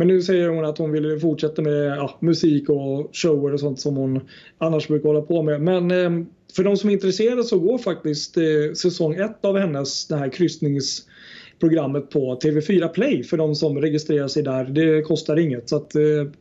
Men 0.00 0.08
nu 0.08 0.22
säger 0.22 0.48
hon 0.48 0.64
att 0.64 0.78
hon 0.78 0.92
vill 0.92 1.18
fortsätta 1.20 1.62
med 1.62 1.86
ja, 1.86 2.18
musik 2.20 2.68
och 2.68 3.10
shower 3.12 3.52
och 3.52 3.60
sånt 3.60 3.80
som 3.80 3.96
hon 3.96 4.20
annars 4.58 4.88
brukar 4.88 5.08
hålla 5.08 5.22
på 5.22 5.42
med. 5.42 5.60
Men 5.60 5.90
eh, 5.90 6.26
för 6.56 6.64
de 6.64 6.76
som 6.76 6.90
är 6.90 6.94
intresserade 6.94 7.44
så 7.44 7.58
går 7.58 7.78
faktiskt 7.78 8.36
eh, 8.36 8.42
säsong 8.76 9.14
ett 9.14 9.44
av 9.44 9.58
hennes 9.58 10.06
det 10.06 10.16
här 10.16 10.28
kryssningsprogrammet 10.28 12.10
på 12.10 12.38
TV4 12.42 12.88
Play 12.88 13.22
för 13.22 13.36
de 13.36 13.54
som 13.54 13.78
registrerar 13.78 14.28
sig 14.28 14.42
där. 14.42 14.64
Det 14.64 15.02
kostar 15.02 15.36
inget 15.36 15.68
så 15.68 15.76
att 15.76 15.94
eh, 15.94 16.02
det 16.02 16.32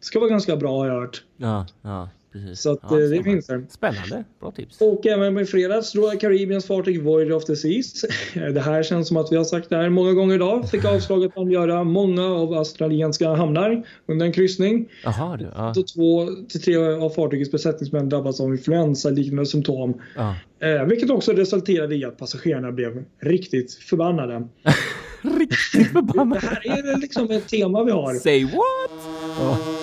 ska 0.00 0.20
vara 0.20 0.30
ganska 0.30 0.56
bra 0.56 0.78
har 0.78 0.86
jag 0.86 1.00
hört. 1.00 1.24
Ja, 1.36 1.66
ja. 1.82 2.08
Precis. 2.32 2.60
Så 2.60 2.72
att, 2.72 2.78
ja, 2.82 2.96
det 2.96 3.22
finns 3.22 3.46
där. 3.46 3.66
Spännande, 3.68 4.24
bra 4.40 4.50
tips. 4.50 4.80
Och 4.80 5.06
även 5.06 5.38
i 5.38 5.44
fredags 5.44 5.94
Royal 5.94 6.18
Caribbeans 6.18 6.66
fartyg 6.66 7.02
Voyager 7.02 7.32
of 7.32 7.44
the 7.44 7.56
Seas. 7.56 8.04
Det 8.34 8.60
här 8.60 8.82
känns 8.82 9.08
som 9.08 9.16
att 9.16 9.32
vi 9.32 9.36
har 9.36 9.44
sagt 9.44 9.70
det 9.70 9.76
här 9.76 9.88
många 9.88 10.12
gånger 10.12 10.34
idag. 10.34 10.70
Fick 10.70 10.84
avslag 10.84 11.24
att 11.24 11.52
göra 11.52 11.84
många 11.84 12.26
av 12.26 12.52
australienska 12.52 13.34
hamnar 13.34 13.86
under 14.06 14.26
en 14.26 14.32
kryssning. 14.32 14.88
Aha, 15.06 15.36
du, 15.36 15.48
ja. 15.54 15.74
Så 15.74 15.82
två 15.82 16.28
till 16.48 16.62
tre 16.62 16.76
av 16.76 17.10
fartygets 17.10 17.52
besättningsmän 17.52 18.08
drabbas 18.08 18.40
av 18.40 18.50
influensa-liknande 18.50 19.46
symptom. 19.46 20.00
Ja. 20.16 20.34
Eh, 20.62 20.84
vilket 20.84 21.10
också 21.10 21.32
resulterade 21.32 21.96
i 21.96 22.04
att 22.04 22.18
passagerarna 22.18 22.72
blev 22.72 23.04
riktigt 23.20 23.74
förbannade. 23.74 24.48
riktigt 25.22 25.86
förbannade? 25.92 26.40
Det 26.40 26.70
här 26.70 26.92
är 26.92 26.98
liksom 26.98 27.30
ett 27.30 27.48
tema 27.48 27.84
vi 27.84 27.90
har. 27.92 28.14
Say 28.14 28.44
what? 28.44 29.79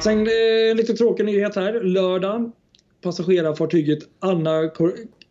Sen 0.00 0.18
eh, 0.18 0.74
lite 0.76 0.94
tråkig 0.94 1.26
nyhet 1.26 1.56
här. 1.56 1.80
Lördag. 1.80 2.52
Passagerarfartyget 3.02 3.98
Anna, 4.18 4.70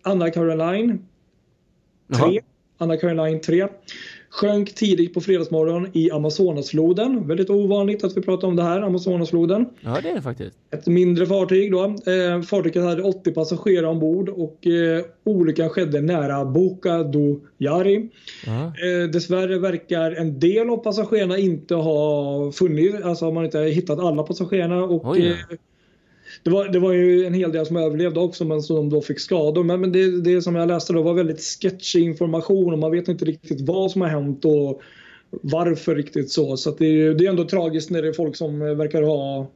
Anna 0.03 0.29
Caroline 0.29 0.99
3. 2.13 2.41
Anna 2.77 2.97
Caroline 2.97 3.39
3 3.41 3.67
sjönk 4.29 4.75
tidigt 4.75 5.13
på 5.13 5.21
fredagsmorgon 5.21 5.87
i 5.93 6.11
Amazonasfloden. 6.11 7.27
Väldigt 7.27 7.49
ovanligt 7.49 8.03
att 8.03 8.17
vi 8.17 8.21
pratar 8.21 8.47
om 8.47 8.55
det 8.55 8.63
här, 8.63 8.81
Amazonasfloden. 8.81 9.65
Ja, 9.81 9.99
det 10.03 10.09
är 10.09 10.15
det 10.15 10.21
faktiskt. 10.21 10.57
Ett 10.71 10.87
mindre 10.87 11.25
fartyg 11.25 11.71
då. 11.71 11.83
Eh, 11.83 12.41
fartyget 12.41 12.83
hade 12.83 13.03
80 13.03 13.31
passagerare 13.31 13.87
ombord 13.87 14.29
och 14.29 14.67
eh, 14.67 15.03
olyckan 15.23 15.69
skedde 15.69 16.01
nära 16.01 16.45
Boca 16.45 17.03
do 17.03 17.39
Jari. 17.57 18.09
Eh, 18.45 19.09
dessvärre 19.11 19.59
verkar 19.59 20.11
en 20.11 20.39
del 20.39 20.69
av 20.69 20.77
passagerarna 20.77 21.37
inte 21.37 21.75
ha 21.75 22.51
funnits, 22.51 23.03
alltså 23.03 23.25
har 23.25 23.31
man 23.31 23.45
inte 23.45 23.59
hittat 23.59 23.99
alla 23.99 24.23
passagerarna 24.23 24.83
och 24.83 25.17
ja. 25.17 25.25
Eh, 25.25 25.35
det 26.43 26.49
var, 26.49 26.67
det 26.67 26.79
var 26.79 26.91
ju 26.91 27.25
en 27.25 27.33
hel 27.33 27.51
del 27.51 27.65
som 27.65 27.77
överlevde 27.77 28.19
också 28.19 28.45
men 28.45 28.61
som 28.61 28.89
då 28.89 29.01
fick 29.01 29.19
skador. 29.19 29.63
Men, 29.63 29.81
men 29.81 29.91
det, 29.91 30.21
det 30.21 30.41
som 30.41 30.55
jag 30.55 30.67
läste 30.67 30.93
då 30.93 31.01
var 31.01 31.13
väldigt 31.13 31.41
sketchig 31.41 32.03
information 32.03 32.73
och 32.73 32.79
man 32.79 32.91
vet 32.91 33.07
inte 33.07 33.25
riktigt 33.25 33.61
vad 33.61 33.91
som 33.91 34.01
har 34.01 34.07
hänt 34.07 34.45
och 34.45 34.81
varför 35.29 35.95
riktigt 35.95 36.31
så. 36.31 36.57
Så 36.57 36.71
det, 36.71 36.85
är, 36.85 37.13
det 37.13 37.25
är 37.25 37.29
ändå 37.29 37.43
tragiskt 37.43 37.89
när 37.89 38.01
det 38.01 38.07
är 38.07 38.13
folk 38.13 38.35
som 38.35 38.59
verkar 38.59 39.01
ha 39.01 39.47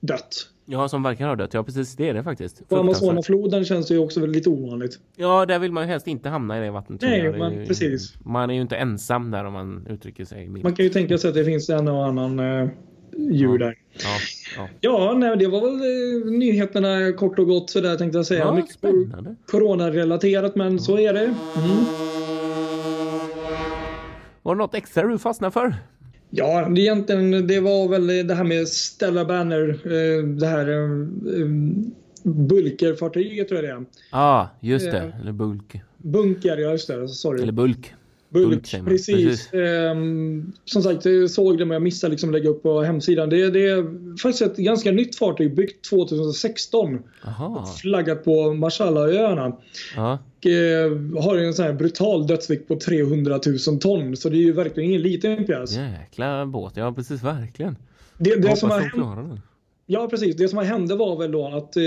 dött. 0.00 0.48
Ja, 0.70 0.88
som 0.88 1.02
verkar 1.02 1.28
ha 1.28 1.36
dött. 1.36 1.54
Ja, 1.54 1.62
precis. 1.62 1.96
Det 1.96 2.08
är 2.08 2.14
det 2.14 2.22
faktiskt. 2.22 2.68
På 2.68 2.76
Amazonafloden 2.76 3.64
känns 3.64 3.88
det 3.88 3.94
ju 3.94 4.00
också 4.00 4.20
väldigt 4.20 4.46
ovanligt. 4.46 4.98
Ja, 5.16 5.46
där 5.46 5.58
vill 5.58 5.72
man 5.72 5.82
ju 5.84 5.88
helst 5.88 6.06
inte 6.06 6.28
hamna 6.28 6.58
i 6.58 6.64
det 6.64 6.70
vattnet. 6.70 7.00
Nej, 7.00 7.32
men 7.32 7.60
ju, 7.60 7.66
precis. 7.66 8.14
Man 8.24 8.50
är 8.50 8.54
ju 8.54 8.60
inte 8.60 8.76
ensam 8.76 9.30
där 9.30 9.44
om 9.44 9.52
man 9.52 9.86
uttrycker 9.90 10.24
sig. 10.24 10.48
Man 10.48 10.74
kan 10.74 10.84
ju 10.84 10.90
tänka 10.90 11.18
sig 11.18 11.28
att 11.28 11.34
det 11.34 11.44
finns 11.44 11.70
en 11.70 11.88
och 11.88 12.06
annan 12.06 12.38
eh, 12.38 12.68
djur 13.16 13.58
ja. 13.60 13.66
där. 13.66 13.74
Ja, 13.92 14.18
ja. 14.56 14.68
ja 14.80 15.14
nej, 15.18 15.36
det 15.36 15.46
var 15.46 15.60
väl 15.60 15.74
eh, 15.74 16.38
nyheterna 16.38 17.12
kort 17.12 17.38
och 17.38 17.46
gott 17.46 17.70
så 17.70 17.80
där 17.80 17.96
tänkte 17.96 18.18
jag 18.18 18.26
säga. 18.26 18.40
Ja, 18.40 18.54
Mycket 18.54 18.74
spännande. 18.74 19.36
coronarelaterat 19.46 20.56
men 20.56 20.78
så 20.78 20.98
är 20.98 21.12
det. 21.12 21.24
Mm. 21.24 21.34
Var 24.42 24.54
det 24.54 24.58
något 24.58 24.74
extra 24.74 25.06
du 25.06 25.18
fastnade 25.18 25.52
för? 25.52 25.74
Ja, 26.30 26.68
det, 26.68 26.80
egentligen, 26.80 27.46
det 27.46 27.60
var 27.60 27.88
väl 27.88 28.26
det 28.26 28.34
här 28.34 28.44
med 28.44 28.68
Stella 28.68 29.24
Banner, 29.24 29.68
eh, 29.68 30.24
det 30.24 30.46
här 30.46 30.68
eh, 30.68 31.48
bulkerfartyget 32.22 33.48
tror 33.48 33.64
jag 33.64 33.70
det 33.70 33.76
är. 33.76 33.86
Ja, 34.12 34.18
ah, 34.18 34.48
just 34.60 34.90
det. 34.90 35.12
Eller 35.20 35.32
bulk. 35.32 35.80
Bunker, 35.96 36.56
ja 36.56 36.70
just 36.70 36.88
det. 36.88 37.08
Sorry. 37.08 37.42
Eller 37.42 37.52
bulk. 37.52 37.94
Bulk, 38.30 38.48
Bulk 38.48 38.86
precis. 38.86 39.14
precis. 39.14 39.52
Ehm, 39.52 40.52
som 40.64 40.82
sagt, 40.82 41.04
jag 41.04 41.30
såg 41.30 41.58
det 41.58 41.64
men 41.64 41.74
jag 41.74 41.82
missade 41.82 42.10
liksom 42.10 42.30
lägga 42.30 42.48
upp 42.48 42.62
på 42.62 42.82
hemsidan. 42.82 43.28
Det, 43.28 43.50
det, 43.50 43.68
är 43.68 44.16
faktiskt 44.16 44.42
ett 44.42 44.56
ganska 44.56 44.90
nytt 44.90 45.16
fartyg 45.16 45.54
byggt 45.54 45.84
2016. 45.90 47.02
Aha. 47.24 47.66
Flaggat 47.80 48.24
på 48.24 48.54
Marshallöarna. 48.54 49.46
Och 49.46 50.46
eh, 50.46 51.22
har 51.22 51.36
en 51.36 51.54
sån 51.54 51.64
här 51.64 51.72
brutal 51.72 52.26
dödsvikt 52.26 52.68
på 52.68 52.76
300 52.76 53.40
000 53.68 53.78
ton. 53.78 54.16
Så 54.16 54.28
det 54.28 54.36
är 54.36 54.42
ju 54.42 54.52
verkligen 54.52 54.90
ingen 54.90 55.02
liten 55.02 55.44
pjäs. 55.44 55.76
Jäkla 55.76 56.46
båt, 56.46 56.72
ja 56.76 56.92
precis 56.92 57.22
verkligen. 57.22 57.76
Det, 58.18 58.42
det 58.42 58.56
som 58.56 58.70
har 58.70 58.80
hänt, 58.80 59.40
Ja 59.90 60.08
precis, 60.10 60.36
det 60.36 60.48
som 60.48 60.58
hände 60.58 60.96
var 60.96 61.18
väl 61.18 61.32
då 61.32 61.46
att 61.46 61.76
eh, 61.76 61.82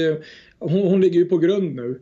hon, 0.59 0.87
hon 0.87 1.01
ligger 1.01 1.19
ju 1.19 1.25
på 1.25 1.37
grund 1.37 1.75
nu. 1.75 2.01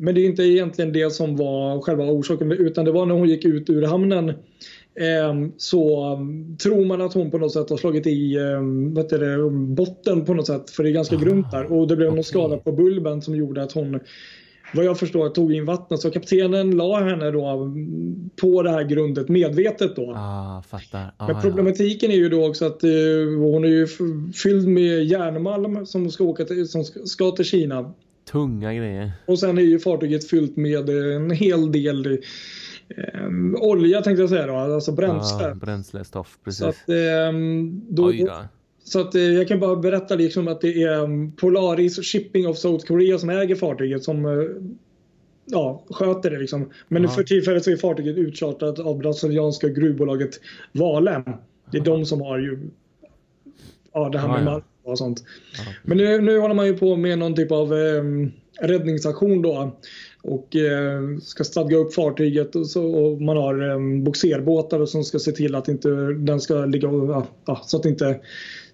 Men 0.00 0.14
det 0.14 0.20
är 0.20 0.26
inte 0.26 0.42
egentligen 0.42 0.92
det 0.92 1.10
som 1.10 1.36
var 1.36 1.80
själva 1.80 2.04
orsaken 2.04 2.52
utan 2.52 2.84
det 2.84 2.92
var 2.92 3.06
när 3.06 3.14
hon 3.14 3.28
gick 3.28 3.44
ut 3.44 3.70
ur 3.70 3.82
hamnen 3.82 4.28
eh, 4.28 5.48
så 5.56 6.12
um, 6.14 6.56
tror 6.56 6.84
man 6.84 7.00
att 7.00 7.14
hon 7.14 7.30
på 7.30 7.38
något 7.38 7.52
sätt 7.52 7.70
har 7.70 7.76
slagit 7.76 8.06
i 8.06 8.36
eh, 8.36 8.94
vet 8.94 9.08
det, 9.08 9.50
botten 9.50 10.24
på 10.24 10.34
något 10.34 10.46
sätt 10.46 10.70
för 10.70 10.82
det 10.82 10.90
är 10.90 10.92
ganska 10.92 11.16
ah, 11.16 11.18
grunt 11.18 11.50
där 11.50 11.72
och 11.72 11.88
det 11.88 11.96
blev 11.96 12.08
okay. 12.08 12.16
någon 12.16 12.24
skada 12.24 12.56
på 12.56 12.72
bulben 12.72 13.22
som 13.22 13.36
gjorde 13.36 13.62
att 13.62 13.72
hon 13.72 14.00
vad 14.74 14.84
jag 14.84 14.98
förstår 14.98 15.28
tog 15.28 15.54
in 15.54 15.64
vattnet 15.64 16.00
så 16.00 16.10
kaptenen 16.10 16.70
la 16.70 17.00
henne 17.00 17.30
då 17.30 17.50
um, 17.50 18.30
på 18.40 18.62
det 18.62 18.70
här 18.70 18.82
grundet 18.82 19.28
medvetet 19.28 19.96
då. 19.96 20.12
Ah, 20.16 20.62
fattar. 20.68 21.14
Ah, 21.16 21.26
Men 21.26 21.42
problematiken 21.42 22.10
ja. 22.10 22.16
är 22.16 22.20
ju 22.20 22.28
då 22.28 22.48
också 22.48 22.66
att 22.66 22.84
uh, 22.84 23.38
hon 23.38 23.64
är 23.64 23.68
ju 23.68 23.86
fylld 24.42 24.68
med 24.68 25.04
järnmalm 25.04 25.86
som 25.86 26.10
ska, 26.10 26.24
åka 26.24 26.44
till, 26.44 26.68
som 26.68 26.84
ska 26.84 27.30
till 27.30 27.44
Kina 27.44 27.92
Tunga 28.24 28.74
grejer. 28.74 29.12
Och 29.26 29.38
sen 29.38 29.58
är 29.58 29.62
ju 29.62 29.78
fartyget 29.78 30.30
fyllt 30.30 30.56
med 30.56 30.90
en 30.90 31.30
hel 31.30 31.72
del 31.72 32.06
eh, 32.88 33.26
olja 33.60 34.02
tänkte 34.02 34.22
jag 34.22 34.30
säga 34.30 34.46
då, 34.46 34.54
alltså 34.54 34.92
bränsle. 34.92 35.48
Ja, 35.48 35.54
bränslestoff, 35.54 36.38
precis. 36.44 36.58
Så 36.58 36.68
att, 36.68 36.88
eh, 36.88 37.32
då. 37.88 38.12
Så 38.84 39.00
att, 39.00 39.14
eh, 39.14 39.22
jag 39.22 39.48
kan 39.48 39.60
bara 39.60 39.76
berätta 39.76 40.14
liksom 40.14 40.48
att 40.48 40.60
det 40.60 40.82
är 40.82 41.00
um, 41.00 41.32
Polaris 41.32 42.04
Shipping 42.04 42.48
of 42.48 42.58
South 42.58 42.86
Korea 42.86 43.18
som 43.18 43.30
äger 43.30 43.54
fartyget 43.54 44.04
som 44.04 44.24
eh, 44.24 44.32
ja, 45.44 45.84
sköter 45.90 46.30
det. 46.30 46.38
Liksom. 46.38 46.70
Men 46.88 47.02
ja. 47.02 47.08
för 47.08 47.22
tillfället 47.22 47.64
så 47.64 47.70
är 47.70 47.76
fartyget 47.76 48.16
utchartrat 48.16 48.78
av 48.78 48.98
brasilianska 48.98 49.68
gruvbolaget 49.68 50.40
Vale. 50.72 51.22
Det 51.70 51.78
är 51.78 51.82
ja. 51.84 51.84
de 51.84 52.06
som 52.06 52.20
har 52.20 52.38
ju 52.38 52.58
ja, 53.92 54.08
det 54.08 54.18
här 54.18 54.28
med 54.28 54.46
ja, 54.46 54.62
och 54.84 54.98
sånt. 54.98 55.24
Ja. 55.58 55.72
Men 55.82 55.98
nu, 55.98 56.20
nu 56.20 56.38
håller 56.38 56.54
man 56.54 56.66
ju 56.66 56.76
på 56.76 56.96
med 56.96 57.18
någon 57.18 57.34
typ 57.34 57.52
av 57.52 57.74
eh, 57.74 58.02
räddningsaktion 58.60 59.42
då 59.42 59.78
och 60.22 60.56
eh, 60.56 61.18
ska 61.22 61.44
stadga 61.44 61.76
upp 61.76 61.94
fartyget 61.94 62.56
och, 62.56 62.66
så, 62.66 62.94
och 62.94 63.22
man 63.22 63.36
har 63.36 63.70
eh, 63.70 64.02
boxerbåtar 64.02 64.86
som 64.86 65.04
ska 65.04 65.18
se 65.18 65.32
till 65.32 65.54
att 65.54 65.68
inte 65.68 65.88
den 66.18 66.40
ska 66.40 66.64
ligga 66.64 66.88
och, 66.88 67.26
ja, 67.44 67.62
så 67.64 67.76
att 67.76 67.84
inte 67.84 68.20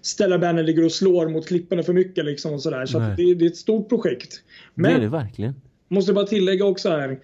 Stella 0.01 0.39
Banner 0.39 0.63
ligger 0.63 0.85
och 0.85 0.91
slår 0.91 1.29
mot 1.29 1.47
klipporna 1.47 1.83
för 1.83 1.93
mycket 1.93 2.25
liksom 2.25 2.53
och 2.53 2.61
sådär. 2.61 2.85
Så 2.85 2.99
det, 2.99 3.15
det, 3.35 3.45
är 3.45 3.47
ett 3.47 3.57
stort 3.57 3.89
projekt. 3.89 4.41
Men, 4.73 4.91
det 4.91 4.97
är 4.97 5.01
det 5.01 5.09
verkligen. 5.09 5.53
Måste 5.87 6.13
bara 6.13 6.25
tillägga 6.25 6.65
också 6.65 6.89
här 6.89 7.19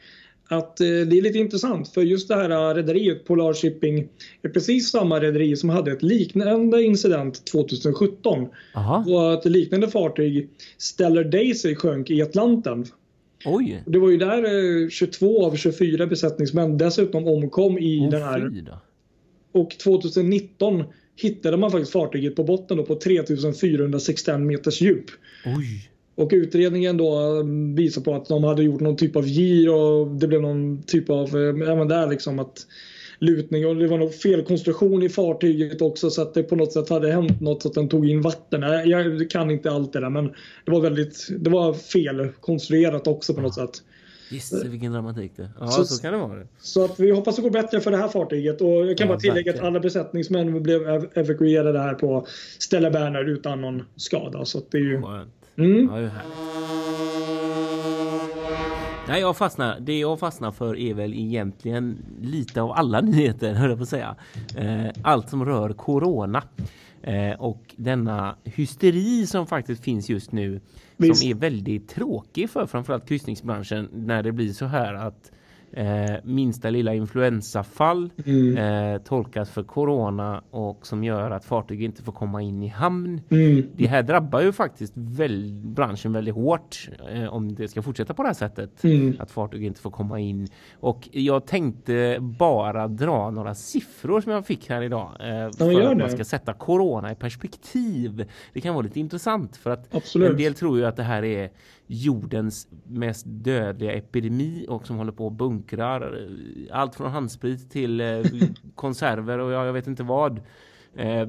att 0.47 0.79
eh, 0.81 0.85
det 0.85 1.17
är 1.17 1.21
lite 1.21 1.37
intressant 1.37 1.89
för 1.89 2.01
just 2.01 2.27
det 2.27 2.35
här 2.35 2.49
eh, 2.49 2.75
rederiet 2.75 3.25
Polar 3.25 3.53
Shipping 3.53 4.07
är 4.41 4.49
precis 4.49 4.89
samma 4.89 5.19
rederi 5.19 5.55
som 5.55 5.69
hade 5.69 5.91
ett 5.91 6.03
liknande 6.03 6.83
incident 6.83 7.45
2017. 7.45 8.47
Aha. 8.75 9.05
Och 9.07 9.33
att 9.33 9.45
ett 9.45 9.51
liknande 9.51 9.87
fartyg 9.87 10.49
Stellar 10.77 11.23
Daisy 11.23 11.75
sjönk 11.75 12.09
i 12.09 12.21
Atlanten. 12.21 12.85
Oj. 13.45 13.83
Det 13.85 13.99
var 13.99 14.09
ju 14.09 14.17
där 14.17 14.83
eh, 14.83 14.89
22 14.89 15.45
av 15.45 15.55
24 15.55 16.07
besättningsmän 16.07 16.77
dessutom 16.77 17.27
omkom 17.27 17.77
i 17.77 17.99
Oh, 17.99 18.09
den 18.09 18.21
här. 18.21 18.49
fy 18.49 18.61
då. 18.61 18.79
Och 19.51 19.77
2019 19.77 20.83
hittade 21.15 21.57
man 21.57 21.71
faktiskt 21.71 21.91
fartyget 21.91 22.35
på 22.35 22.43
botten 22.43 22.77
då 22.77 22.83
på 22.83 22.95
3461 22.95 24.39
meters 24.39 24.81
djup. 24.81 25.05
Oj. 25.45 25.89
Och 26.15 26.29
utredningen 26.33 26.97
då 26.97 27.17
mm, 27.19 27.75
visar 27.75 28.01
på 28.01 28.15
att 28.15 28.25
de 28.27 28.43
hade 28.43 28.63
gjort 28.63 28.81
någon 28.81 28.95
typ 28.95 29.15
av 29.15 29.27
gir 29.27 29.73
och 29.73 30.07
det 30.07 30.27
blev 30.27 30.41
någon 30.41 30.83
typ 30.83 31.09
av, 31.09 31.27
eh, 31.27 31.71
även 31.71 31.87
där 31.87 32.07
liksom 32.09 32.39
att 32.39 32.67
lutning 33.19 33.67
och 33.67 33.75
det 33.75 33.87
var 33.87 33.97
någon 33.97 34.09
felkonstruktion 34.11 35.03
i 35.03 35.09
fartyget 35.09 35.81
också 35.81 36.09
så 36.09 36.21
att 36.21 36.33
det 36.33 36.43
på 36.43 36.55
något 36.55 36.71
sätt 36.73 36.89
hade 36.89 37.11
hänt 37.11 37.41
något 37.41 37.61
så 37.61 37.67
att 37.67 37.73
den 37.73 37.89
tog 37.89 38.09
in 38.09 38.21
vatten. 38.21 38.61
Jag 38.89 39.29
kan 39.29 39.51
inte 39.51 39.71
allt 39.71 39.93
det 39.93 39.99
där 39.99 40.09
men 40.09 40.25
det 40.65 40.71
var 40.71 40.81
väldigt, 40.81 41.27
det 41.39 41.49
var 41.49 41.73
fel 41.73 42.27
konstruerat 42.39 43.07
också 43.07 43.33
på 43.33 43.41
något 43.41 43.55
sätt. 43.55 43.81
Gisse 44.31 44.67
vilken 44.67 44.91
dramatik 44.91 45.31
det. 45.35 45.49
Ja, 45.59 45.67
Så- 45.67 45.85
så, 45.85 46.01
kan 46.01 46.13
det 46.13 46.19
vara. 46.19 46.39
Så 46.61 46.85
att 46.85 46.99
vi 46.99 47.11
hoppas 47.11 47.35
det 47.35 47.41
går 47.41 47.49
bättre 47.49 47.79
för 47.79 47.91
det 47.91 47.97
här 47.97 48.07
fartyget 48.07 48.61
och 48.61 48.69
jag 48.69 48.97
kan 48.97 49.07
Ja, 49.07 49.13
bara 49.13 49.19
tillägga 49.19 49.53
att 49.53 49.59
alla 49.59 49.79
besättningsmän 49.79 50.63
blev 50.63 50.81
ev- 50.89 51.09
evakuerade 51.13 51.79
här 51.79 51.93
på 51.93 52.25
Stella 52.59 52.91
Berner 52.91 53.29
utan 53.29 53.61
någon 53.61 53.83
skada. 53.95 54.45
Så 54.45 54.61
det 54.71 54.77
är 54.77 54.81
ju... 54.81 55.01
Skönt. 55.01 55.29
Mm. 55.57 55.89
Ja, 55.91 55.95
det 55.95 56.05
är. 56.05 56.23
Nej, 59.07 59.21
jag 59.21 59.37
fastnar. 59.37 59.79
Det 59.79 59.99
jag 59.99 60.19
fastnar 60.19 60.51
för 60.51 60.77
är 60.77 60.93
väl 60.93 61.13
egentligen 61.13 61.97
lite 62.21 62.61
av 62.61 62.71
alla 62.71 63.01
nyheter, 63.01 63.53
höll 63.53 63.69
jag 63.69 63.79
på 63.79 63.83
att 63.83 63.89
säga. 63.89 64.15
Eh, 64.57 64.91
allt 65.03 65.29
som 65.29 65.45
rör 65.45 65.73
corona. 65.73 66.43
Eh, 67.01 67.31
och 67.39 67.73
denna 67.75 68.35
hysteri 68.43 69.27
som 69.27 69.47
faktiskt 69.47 69.83
finns 69.83 70.09
just 70.09 70.31
nu. 70.31 70.61
Visst. 70.97 71.21
Som 71.21 71.29
är 71.29 71.35
väldigt 71.35 71.89
tråkig 71.89 72.49
för 72.49 72.65
framförallt 72.65 73.07
kryssningsbranschen 73.07 73.89
när 73.93 74.23
det 74.23 74.31
blir 74.31 74.53
så 74.53 74.65
här 74.65 74.93
att 74.93 75.31
eh, 75.73 76.15
minsta 76.23 76.69
lilla 76.69 76.93
influensafall 76.93 78.09
Mm. 78.25 78.57
eh, 78.57 79.01
tolkas 79.01 79.49
för 79.49 79.63
corona 79.63 80.43
och 80.49 80.87
som 80.87 81.03
gör 81.03 81.31
att 81.31 81.45
fartyg 81.45 81.83
inte 81.83 82.03
får 82.03 82.11
komma 82.11 82.41
in 82.41 82.63
i 82.63 82.67
hamn. 82.67 83.21
Mm. 83.29 83.67
Det 83.75 83.87
här 83.87 84.03
drabbar 84.03 84.41
ju 84.41 84.51
faktiskt 84.51 84.93
väl, 84.95 85.51
branschen 85.63 86.13
väldigt 86.13 86.33
hårt 86.35 86.89
eh, 87.13 87.33
om 87.33 87.55
det 87.55 87.67
ska 87.67 87.81
fortsätta 87.81 88.13
på 88.13 88.21
det 88.23 88.29
här 88.29 88.33
sättet. 88.33 88.83
Mm. 88.83 89.15
Att 89.19 89.31
fartyg 89.31 89.63
inte 89.63 89.81
får 89.81 89.91
komma 89.91 90.19
in. 90.19 90.47
Och 90.79 91.09
jag 91.11 91.45
tänkte 91.45 92.17
bara 92.21 92.87
dra 92.87 93.29
några 93.31 93.55
siffror 93.55 94.21
som 94.21 94.31
jag 94.31 94.45
fick 94.45 94.69
här 94.69 94.81
idag. 94.81 95.11
Eh, 95.19 95.51
för 95.57 95.91
att 95.91 95.97
man 95.97 96.09
ska 96.09 96.23
sätta 96.25 96.53
corona 96.53 97.11
i 97.11 97.15
perspektiv. 97.15 98.25
Det 98.53 98.61
kan 98.61 98.73
vara 98.75 98.83
lite 98.83 98.99
intressant 98.99 99.57
för 99.57 99.69
att 99.69 99.95
Absolut. 99.95 100.29
en 100.29 100.37
del 100.37 100.53
tror 100.53 100.77
ju 100.77 100.85
att 100.85 100.95
det 100.95 101.03
här 101.03 101.23
är 101.23 101.49
jordens 101.87 102.67
mest 102.87 103.25
dödliga 103.27 103.93
epidemi 103.93 104.65
och 104.69 104.87
som 104.87 104.97
håller 104.97 105.11
på 105.11 105.25
och 105.25 105.31
bunkrar 105.31 106.29
allt 106.71 106.95
från 106.95 107.11
handsprit 107.11 107.71
till 107.71 108.01
eh, 108.01 108.21
konserver 108.75 109.39
och 109.39 109.51
ja, 109.51 109.65
jag 109.65 109.73
vet 109.73 109.87
inte 109.87 110.03
vad. 110.03 110.41
Eh, 110.95 111.27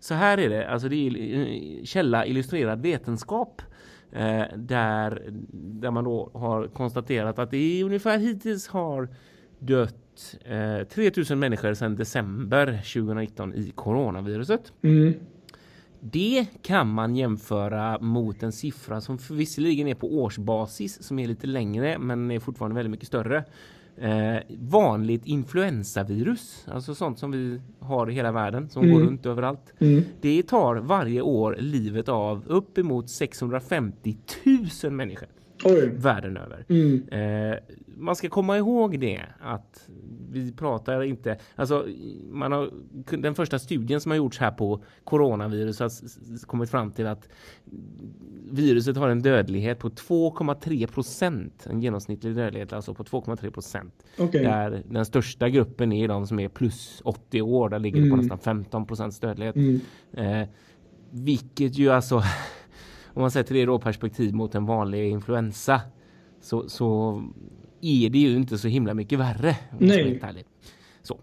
så 0.00 0.14
här 0.14 0.38
är 0.38 0.48
det, 0.48 0.68
alltså 0.68 0.88
det 0.88 0.96
är 0.96 1.38
eh, 1.38 1.84
källa 1.84 2.26
illustrerad 2.26 2.82
vetenskap 2.82 3.62
eh, 4.12 4.42
där, 4.56 5.28
där 5.52 5.90
man 5.90 6.04
då 6.04 6.30
har 6.34 6.66
konstaterat 6.66 7.38
att 7.38 7.50
det 7.50 7.80
är 7.80 7.84
ungefär 7.84 8.18
hittills 8.18 8.68
har 8.68 9.08
dött 9.58 10.38
eh, 10.44 10.86
3000 10.88 11.38
människor 11.38 11.74
sedan 11.74 11.96
december 11.96 12.66
2019 12.66 13.54
i 13.54 13.72
coronaviruset. 13.74 14.72
Mm. 14.82 15.14
Det 16.00 16.46
kan 16.62 16.88
man 16.88 17.16
jämföra 17.16 17.98
mot 18.00 18.42
en 18.42 18.52
siffra 18.52 19.00
som 19.00 19.18
visserligen 19.30 19.88
är 19.88 19.94
på 19.94 20.14
årsbasis 20.18 21.02
som 21.02 21.18
är 21.18 21.26
lite 21.28 21.46
längre 21.46 21.98
men 21.98 22.30
är 22.30 22.40
fortfarande 22.40 22.74
väldigt 22.74 22.90
mycket 22.90 23.06
större. 23.06 23.44
Eh, 23.96 24.36
vanligt 24.58 25.26
influensavirus, 25.26 26.66
alltså 26.68 26.94
sånt 26.94 27.18
som 27.18 27.30
vi 27.30 27.60
har 27.78 28.10
i 28.10 28.14
hela 28.14 28.32
världen 28.32 28.68
som 28.68 28.82
Mm. 28.84 28.94
går 28.94 29.04
runt 29.06 29.26
överallt. 29.26 29.72
Mm. 29.78 30.02
Det 30.20 30.42
tar 30.42 30.76
varje 30.76 31.20
år 31.20 31.56
livet 31.60 32.08
av 32.08 32.42
uppemot 32.46 33.10
650 33.10 34.16
000 34.82 34.92
människor 34.92 35.28
Oj. 35.64 35.90
världen 35.96 36.36
över. 36.36 36.64
Mm. 36.68 37.08
Eh, 37.08 37.58
man 37.96 38.16
ska 38.16 38.28
komma 38.28 38.58
ihåg 38.58 39.00
det 39.00 39.22
att 39.40 39.88
vi 40.30 40.52
pratar 40.52 41.02
inte, 41.02 41.38
alltså 41.54 41.86
man 42.30 42.52
har, 42.52 42.70
den 43.18 43.34
första 43.34 43.58
studien 43.58 44.00
som 44.00 44.10
har 44.10 44.16
gjorts 44.16 44.38
här 44.38 44.50
på 44.50 44.82
coronavirus 45.04 45.80
har 45.80 45.90
kommit 46.46 46.70
fram 46.70 46.90
till 46.92 47.06
att 47.06 47.28
viruset 48.50 48.96
har 48.96 49.08
en 49.08 49.22
dödlighet 49.22 49.78
på 49.78 49.88
2,3 49.88 50.86
procent, 50.86 51.66
en 51.70 51.80
genomsnittlig 51.82 52.34
dödlighet 52.36 52.72
alltså 52.72 52.94
på 52.94 53.04
2,3 53.04 53.50
procent. 53.50 53.94
Okej. 54.18 54.44
Där 54.44 54.82
den 54.90 55.04
största 55.04 55.48
gruppen 55.48 55.92
är 55.92 56.08
de 56.08 56.26
som 56.26 56.38
är 56.40 56.48
plus 56.48 57.02
80 57.04 57.42
år, 57.42 57.68
där 57.68 57.78
ligger 57.78 57.96
det 58.02 58.08
på 58.08 58.14
Mm. 58.14 58.18
nästan 58.18 58.38
15 58.38 58.86
procents 58.86 59.20
dödlighet. 59.20 59.56
Mm. 59.56 59.80
Eh, 60.12 60.48
vilket 61.10 61.78
ju 61.78 61.90
alltså, 61.90 62.22
om 63.18 63.22
man 63.22 63.30
sätter 63.30 63.54
det 63.54 63.66
då 63.66 63.78
perspektiv 63.78 64.34
mot 64.34 64.54
en 64.54 64.66
vanlig 64.66 65.10
influensa 65.10 65.80
så, 66.40 66.68
så 66.68 67.22
är 67.80 68.10
det 68.10 68.18
ju 68.18 68.36
inte 68.36 68.58
så 68.58 68.68
himla 68.68 68.94
mycket 68.94 69.18
värre. 69.18 69.56
Nej. 69.78 70.20
Så, 71.02 71.20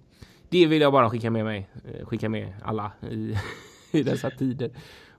det 0.49 0.65
vill 0.65 0.81
jag 0.81 0.93
bara 0.93 1.09
skicka 1.09 1.31
med 1.31 1.45
mig, 1.45 1.69
eh, 1.85 2.05
skicka 2.05 2.29
med 2.29 2.53
alla 2.61 2.91
i, 3.11 3.35
i 3.99 4.03
dessa 4.03 4.29
tider. 4.29 4.69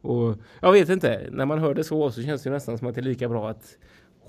Och 0.00 0.36
jag 0.60 0.72
vet 0.72 0.88
inte, 0.88 1.28
när 1.32 1.46
man 1.46 1.58
hör 1.58 1.74
det 1.74 1.84
så 1.84 2.10
så 2.10 2.22
känns 2.22 2.42
det 2.42 2.50
nästan 2.50 2.78
som 2.78 2.88
att 2.88 2.94
det 2.94 3.00
är 3.00 3.02
lika 3.02 3.28
bra 3.28 3.50
att 3.50 3.78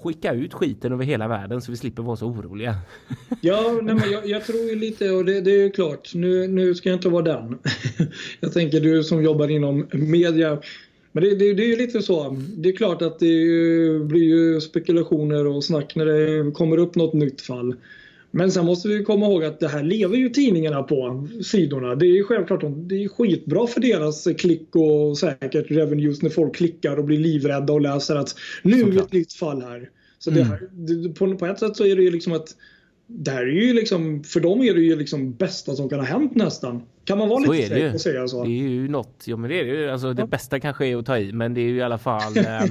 skicka 0.04 0.34
ut 0.34 0.54
skiten 0.54 0.94
över 0.94 1.06
hela 1.06 1.28
världen 1.28 1.62
så 1.62 1.72
vi 1.72 1.78
slipper 1.78 2.04
vara 2.04 2.18
så 2.18 2.28
oroliga. 2.28 2.76
Ja, 3.42 3.80
nej, 3.82 3.96
men 3.96 4.12
jag, 4.12 4.28
jag 4.28 4.46
tror 4.46 4.60
ju 4.60 4.76
lite, 4.76 5.12
och 5.12 5.26
det, 5.26 5.42
det 5.42 5.52
är 5.52 5.64
ju 5.64 5.70
klart, 5.70 6.16
nu, 6.16 6.48
nu 6.48 6.76
ska 6.76 6.90
jag 6.90 6.98
inte 6.98 7.10
vara 7.10 7.24
den. 7.24 7.60
jag 8.40 8.54
tänker 8.54 8.80
du 8.80 9.04
som 9.04 9.24
jobbar 9.24 9.48
inom 9.48 9.88
media. 9.92 10.62
Men 11.18 11.24
det, 11.24 11.36
det, 11.36 11.54
det 11.54 11.64
är 11.64 11.68
ju 11.68 11.76
lite 11.76 12.02
så. 12.02 12.38
Det 12.58 12.70
är 12.70 12.74
klart 12.74 13.02
att 13.02 13.20
det 13.20 13.26
ju, 13.26 14.04
blir 14.04 14.24
ju 14.24 14.62
spekulationer 14.62 15.48
och 15.48 15.64
snack 15.64 15.96
när 15.96 16.06
det 16.06 16.52
kommer 16.52 16.78
upp 16.78 16.96
något 16.96 17.14
nytt 17.14 17.42
fall. 17.42 17.76
Men 18.32 18.52
sen 18.52 18.66
måste 18.66 18.88
vi 18.88 19.04
komma 19.04 19.26
ihåg 19.26 19.44
att 19.44 19.60
det 19.60 19.68
här 19.68 19.84
lever 19.84 20.18
ju 20.18 20.30
tidningarna 20.30 20.84
på 20.84 21.28
sidorna. 21.44 21.96
Det 21.96 22.06
är 22.06 22.12
ju 22.16 22.24
självklart 22.24 22.64
det 22.90 23.04
är 23.04 23.08
skitbra 23.08 23.68
för 23.68 23.82
deras 23.82 24.28
klick 24.38 24.76
och 24.76 25.18
säkert 25.18 25.72
revenues 25.72 26.22
när 26.22 26.30
folk 26.30 26.56
klickar 26.56 26.98
och 26.98 27.06
blir 27.06 27.20
livrädda 27.20 27.74
och 27.74 27.82
läser 27.82 28.16
att 28.16 28.36
nu 28.64 28.82
är 28.82 28.98
ett 29.00 29.14
nytt 29.14 29.34
fall 29.34 29.62
här. 29.62 29.90
Så 30.20 30.30
det 30.30 30.42
Mm. 30.42 30.52
här, 30.52 30.60
det, 30.72 31.10
på, 31.10 31.36
på 31.36 31.46
ett 31.46 31.60
sätt 31.60 31.76
så 31.76 31.86
är 31.86 31.96
det 31.96 32.04
ju 32.04 32.12
liksom 32.12 32.34
att 32.34 32.56
det 33.08 33.32
här 33.32 33.42
är 33.42 33.68
ju 33.68 33.74
liksom, 33.74 34.24
för 34.24 34.40
dem 34.40 34.62
är 34.62 34.74
det 34.74 34.82
ju 34.82 34.96
liksom 34.96 35.34
bästa 35.34 35.76
som 35.76 35.90
kan 35.90 36.00
ha 36.00 36.06
hänt 36.06 36.36
nästan. 36.36 36.82
Kan 37.06 37.18
man 37.18 37.30
vara 37.30 37.44
Så 37.44 37.52
lite 37.54 37.68
fräck 37.68 37.94
och 37.94 38.02
säga 38.02 38.28
så? 38.28 38.44
Det 38.44 38.50
är 38.50 38.70
ju 38.70 38.88
något, 38.88 39.24
ja 39.26 39.38
men 39.38 39.50
det 39.50 39.60
är 39.60 39.66
det 39.66 39.72
ju. 39.72 39.90
Alltså 39.90 40.14
det 40.14 40.22
Ja. 40.22 40.26
bästa 40.28 40.60
kanske 40.60 40.86
är 40.88 40.98
att 40.98 41.06
ta 41.06 41.18
i, 41.18 41.32
men 41.32 41.54
det 41.54 41.62
är 41.62 41.66
ju 41.66 41.78
i 41.78 41.82
alla 41.82 41.98
fall 41.98 42.38
eh, 42.38 42.64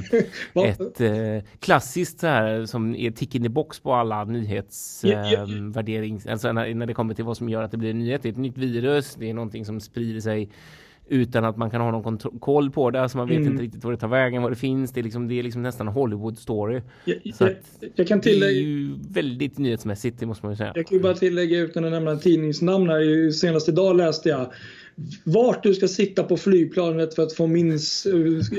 ett 0.65 1.01
eh, 1.01 1.49
klassiskt 1.61 2.21
så 2.21 2.27
här 2.27 2.67
som 2.67 2.95
är 2.97 3.11
tick 3.11 3.35
in 3.35 3.43
the 3.43 3.49
box 3.49 3.81
på 3.81 3.95
alla 3.95 4.25
nyhetsvärdering. 4.25 5.33
Ja, 5.33 5.47
ja, 5.49 5.57
Eh, 5.57 5.73
värdering. 5.73 6.21
alltså 6.29 6.53
när, 6.53 6.75
när 6.75 6.87
det 6.87 6.95
kommer 6.95 7.15
till 7.15 7.25
vad 7.25 7.37
som 7.37 7.49
gör 7.49 7.63
att 7.63 7.71
det 7.71 7.77
blir 7.77 7.91
en 7.91 7.99
nyhet. 7.99 8.23
Det 8.23 8.29
är 8.29 8.33
ett 8.33 8.37
nytt 8.39 8.59
virus, 8.59 9.15
det 9.19 9.31
är 9.31 9.35
någonting 9.35 9.65
som 9.65 9.81
sprider 9.81 10.21
sig 10.21 10.49
utan 11.09 11.45
att 11.45 11.57
man 11.57 11.71
kan 11.71 11.81
ha 11.81 11.91
någon 11.91 12.19
koll 12.19 12.71
på 12.71 12.91
det. 12.91 13.01
Alltså 13.03 13.19
man 13.19 13.29
vet 13.29 13.37
Mm. 13.37 13.51
inte 13.53 13.63
riktigt 13.65 13.85
vad 13.85 13.93
det 13.93 13.97
tar 13.97 14.09
vägen, 14.09 14.43
vad 14.43 14.53
det 14.53 14.57
finns. 14.57 14.93
Det 14.93 15.01
är 15.01 15.05
liksom, 15.05 15.29
det 15.29 15.39
är 15.39 15.43
liksom 15.43 15.63
nästan 15.63 15.89
Hollywood 15.89 16.39
story. 16.39 16.81
Jag, 17.05 17.17
jag, 17.23 17.55
jag 17.95 18.07
kan 18.09 18.21
Det 18.21 18.31
är 18.31 18.33
tillägga, 18.33 18.61
ju 18.61 18.95
väldigt 19.11 19.59
nyhetsmässigt, 19.59 20.21
det 20.21 20.27
måste 20.27 20.47
man 20.47 20.53
ju 20.53 20.57
säga. 20.57 20.73
jag 20.75 20.87
kan 20.87 20.99
ju 20.99 21.03
bara 21.03 21.15
tillägga 21.15 21.59
utan 21.59 21.85
att 21.85 21.91
nämna 21.93 22.17
tidningsnamn 22.17 22.89
här. 22.89 23.31
Senast 23.31 23.69
idag 23.69 23.97
läste 23.97 24.29
jag 24.29 24.53
vart 25.25 25.63
du 25.63 25.75
ska 25.75 25.89
sitta 25.89 26.23
på 26.23 26.37
flygplanet 26.37 27.15
för 27.15 27.23
att 27.23 27.33
få 27.33 27.47
minst 27.47 28.07
eh, 28.07 28.13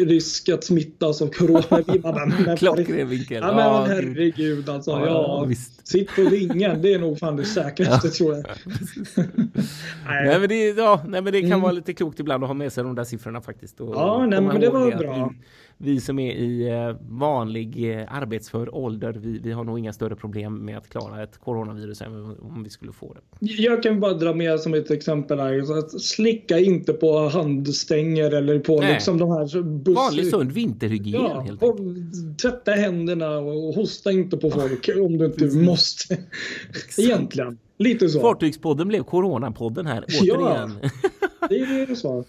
risk 0.05 0.49
att 0.49 0.63
smittas 0.63 1.21
av 1.21 1.27
corona. 1.27 2.55
Klockren 2.57 3.09
vinkel. 3.09 3.37
Ja 3.41 3.55
men 3.55 3.91
herregud 3.95 4.69
alltså. 4.69 4.91
Ja, 4.91 5.05
Ja, 5.05 5.45
visst. 5.47 5.87
Sitt 5.87 6.15
på 6.15 6.21
vingen, 6.21 6.81
det 6.81 6.93
är 6.93 6.99
nog 6.99 7.19
fan 7.19 7.35
det 7.35 7.45
säkraste 7.55 8.09
tror 8.09 8.33
jag. 8.35 8.45
Nej 9.15 9.27
Nej, 10.25 10.39
men, 10.39 10.49
det, 10.49 10.67
ja, 10.69 11.01
nej, 11.07 11.21
men 11.21 11.33
det 11.33 11.41
kan 11.41 11.47
Mm. 11.51 11.61
vara 11.61 11.71
lite 11.71 11.93
klokt 11.93 12.19
ibland 12.19 12.43
att 12.43 12.49
ha 12.49 12.53
med 12.53 12.73
sig 12.73 12.83
de 12.83 12.95
där 12.95 13.03
siffrorna 13.03 13.41
faktiskt. 13.41 13.81
Och 13.81 13.95
Ja, 13.95 14.25
nej, 14.29 14.41
men 14.41 14.61
det 14.61 14.69
var 14.69 14.91
bra. 14.91 15.33
Vi, 15.79 16.01
som 16.01 16.19
är 16.19 16.31
i 16.33 16.67
eh, 16.69 16.95
vanlig 17.09 17.91
eh, 17.99 18.13
arbetsför 18.13 18.75
ålder, 18.75 19.13
vi, 19.13 19.39
vi 19.39 19.51
har 19.51 19.63
nog 19.63 19.79
inga 19.79 19.93
större 19.93 20.15
problem 20.15 20.65
med 20.65 20.77
att 20.77 20.89
klara 20.89 21.23
ett 21.23 21.37
coronavirus 21.37 22.01
även 22.01 22.23
om 22.41 22.63
vi 22.63 22.69
skulle 22.69 22.91
få 22.91 23.13
det. 23.13 23.45
Jag 23.53 23.83
kan 23.83 23.99
bara 23.99 24.13
dra 24.13 24.33
med 24.33 24.59
som 24.59 24.73
ett 24.73 24.91
exempel 24.91 25.39
här. 25.39 25.77
Att 25.79 26.01
slicka 26.01 26.59
inte 26.59 26.93
på 26.93 27.19
handstänger 27.29 28.31
eller 28.31 28.59
på 28.59 28.79
Nej. 28.81 28.93
liksom 28.93 29.17
de 29.17 29.29
här 29.31 29.61
buss... 29.61 29.95
Vanlig 29.95 30.27
sund 30.27 30.51
vinterhygien 30.51 31.21
Ja, 31.21 31.39
helt 31.41 31.63
och 31.63 31.79
enkelt. 31.79 32.39
tvätta 32.41 32.71
händerna 32.71 33.37
och 33.37 33.73
hosta 33.73 34.11
inte 34.11 34.37
på 34.37 34.51
folk 34.51 34.89
om 34.97 35.17
du 35.17 35.25
inte 35.25 35.45
måste. 35.45 36.17
Egentligen. 36.97 37.57
Lite 37.79 38.09
så. 38.09 38.19
Fartygspodden 38.19 38.87
blev 38.87 39.03
coronapodden 39.03 39.85
här 39.85 40.05
Ja. 40.07 40.35
återigen. 40.37 40.71
Det 41.49 41.55
är 41.55 41.87
det 41.87 41.95
så. 41.95 42.25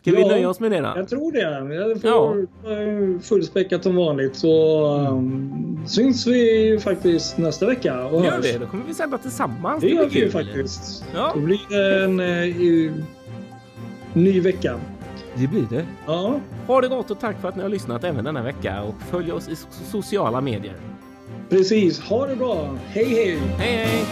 Ska 0.00 0.10
vi 0.12 0.20
Ja. 0.20 0.28
nöja 0.28 0.48
oss 0.48 0.60
med 0.60 0.70
det 0.72 0.80
då? 0.80 0.92
Jag 0.96 1.08
tror 1.08 1.32
det. 1.32 1.74
Jag 1.74 2.00
får 2.00 2.46
Ja. 2.64 3.20
fullspäckat 3.22 3.82
som 3.82 3.96
vanligt. 3.96 4.36
Så 4.36 4.84
um, 4.96 5.80
syns 5.86 6.26
vi 6.26 6.78
faktiskt 6.84 7.38
nästa 7.38 7.66
vecka. 7.66 8.04
Och 8.06 8.24
Gör 8.24 8.40
det, 8.42 8.58
då 8.58 8.66
kommer 8.66 8.84
vi 8.88 8.94
sända 8.94 9.18
tillsammans. 9.18 9.80
Det 9.80 9.86
blir 9.86 9.96
gör 9.96 10.06
vi 10.08 10.14
ju 10.18 10.22
kul. 10.22 10.30
faktiskt. 10.32 11.04
Ja. 11.14 11.30
Då 11.34 11.40
blir 11.40 11.60
det 11.70 12.04
en 12.04 12.20
eh, 12.20 12.44
i- 12.46 12.92
ny 14.12 14.40
vecka. 14.40 14.80
Det 15.34 15.46
blir 15.46 15.66
det. 15.70 15.86
Ja, 16.06 16.40
Ha 16.66 16.80
det 16.80 16.88
gott 16.88 17.10
och 17.10 17.20
tack 17.20 17.40
för 17.40 17.48
att 17.48 17.56
ni 17.56 17.62
har 17.62 17.68
lyssnat 17.68 18.04
även 18.04 18.24
denna 18.24 18.42
vecka 18.42 18.82
och 18.82 18.94
följ 19.10 19.32
oss 19.32 19.48
i 19.48 19.52
so- 19.54 19.90
sociala 19.90 20.40
medier. 20.40 20.74
precis. 21.48 22.00
Ha 22.00 22.26
det 22.26 22.36
bra. 22.36 22.76
Hej 22.86 23.04
hej! 23.04 23.38
Hej 23.58 23.76
hej! 23.86 24.04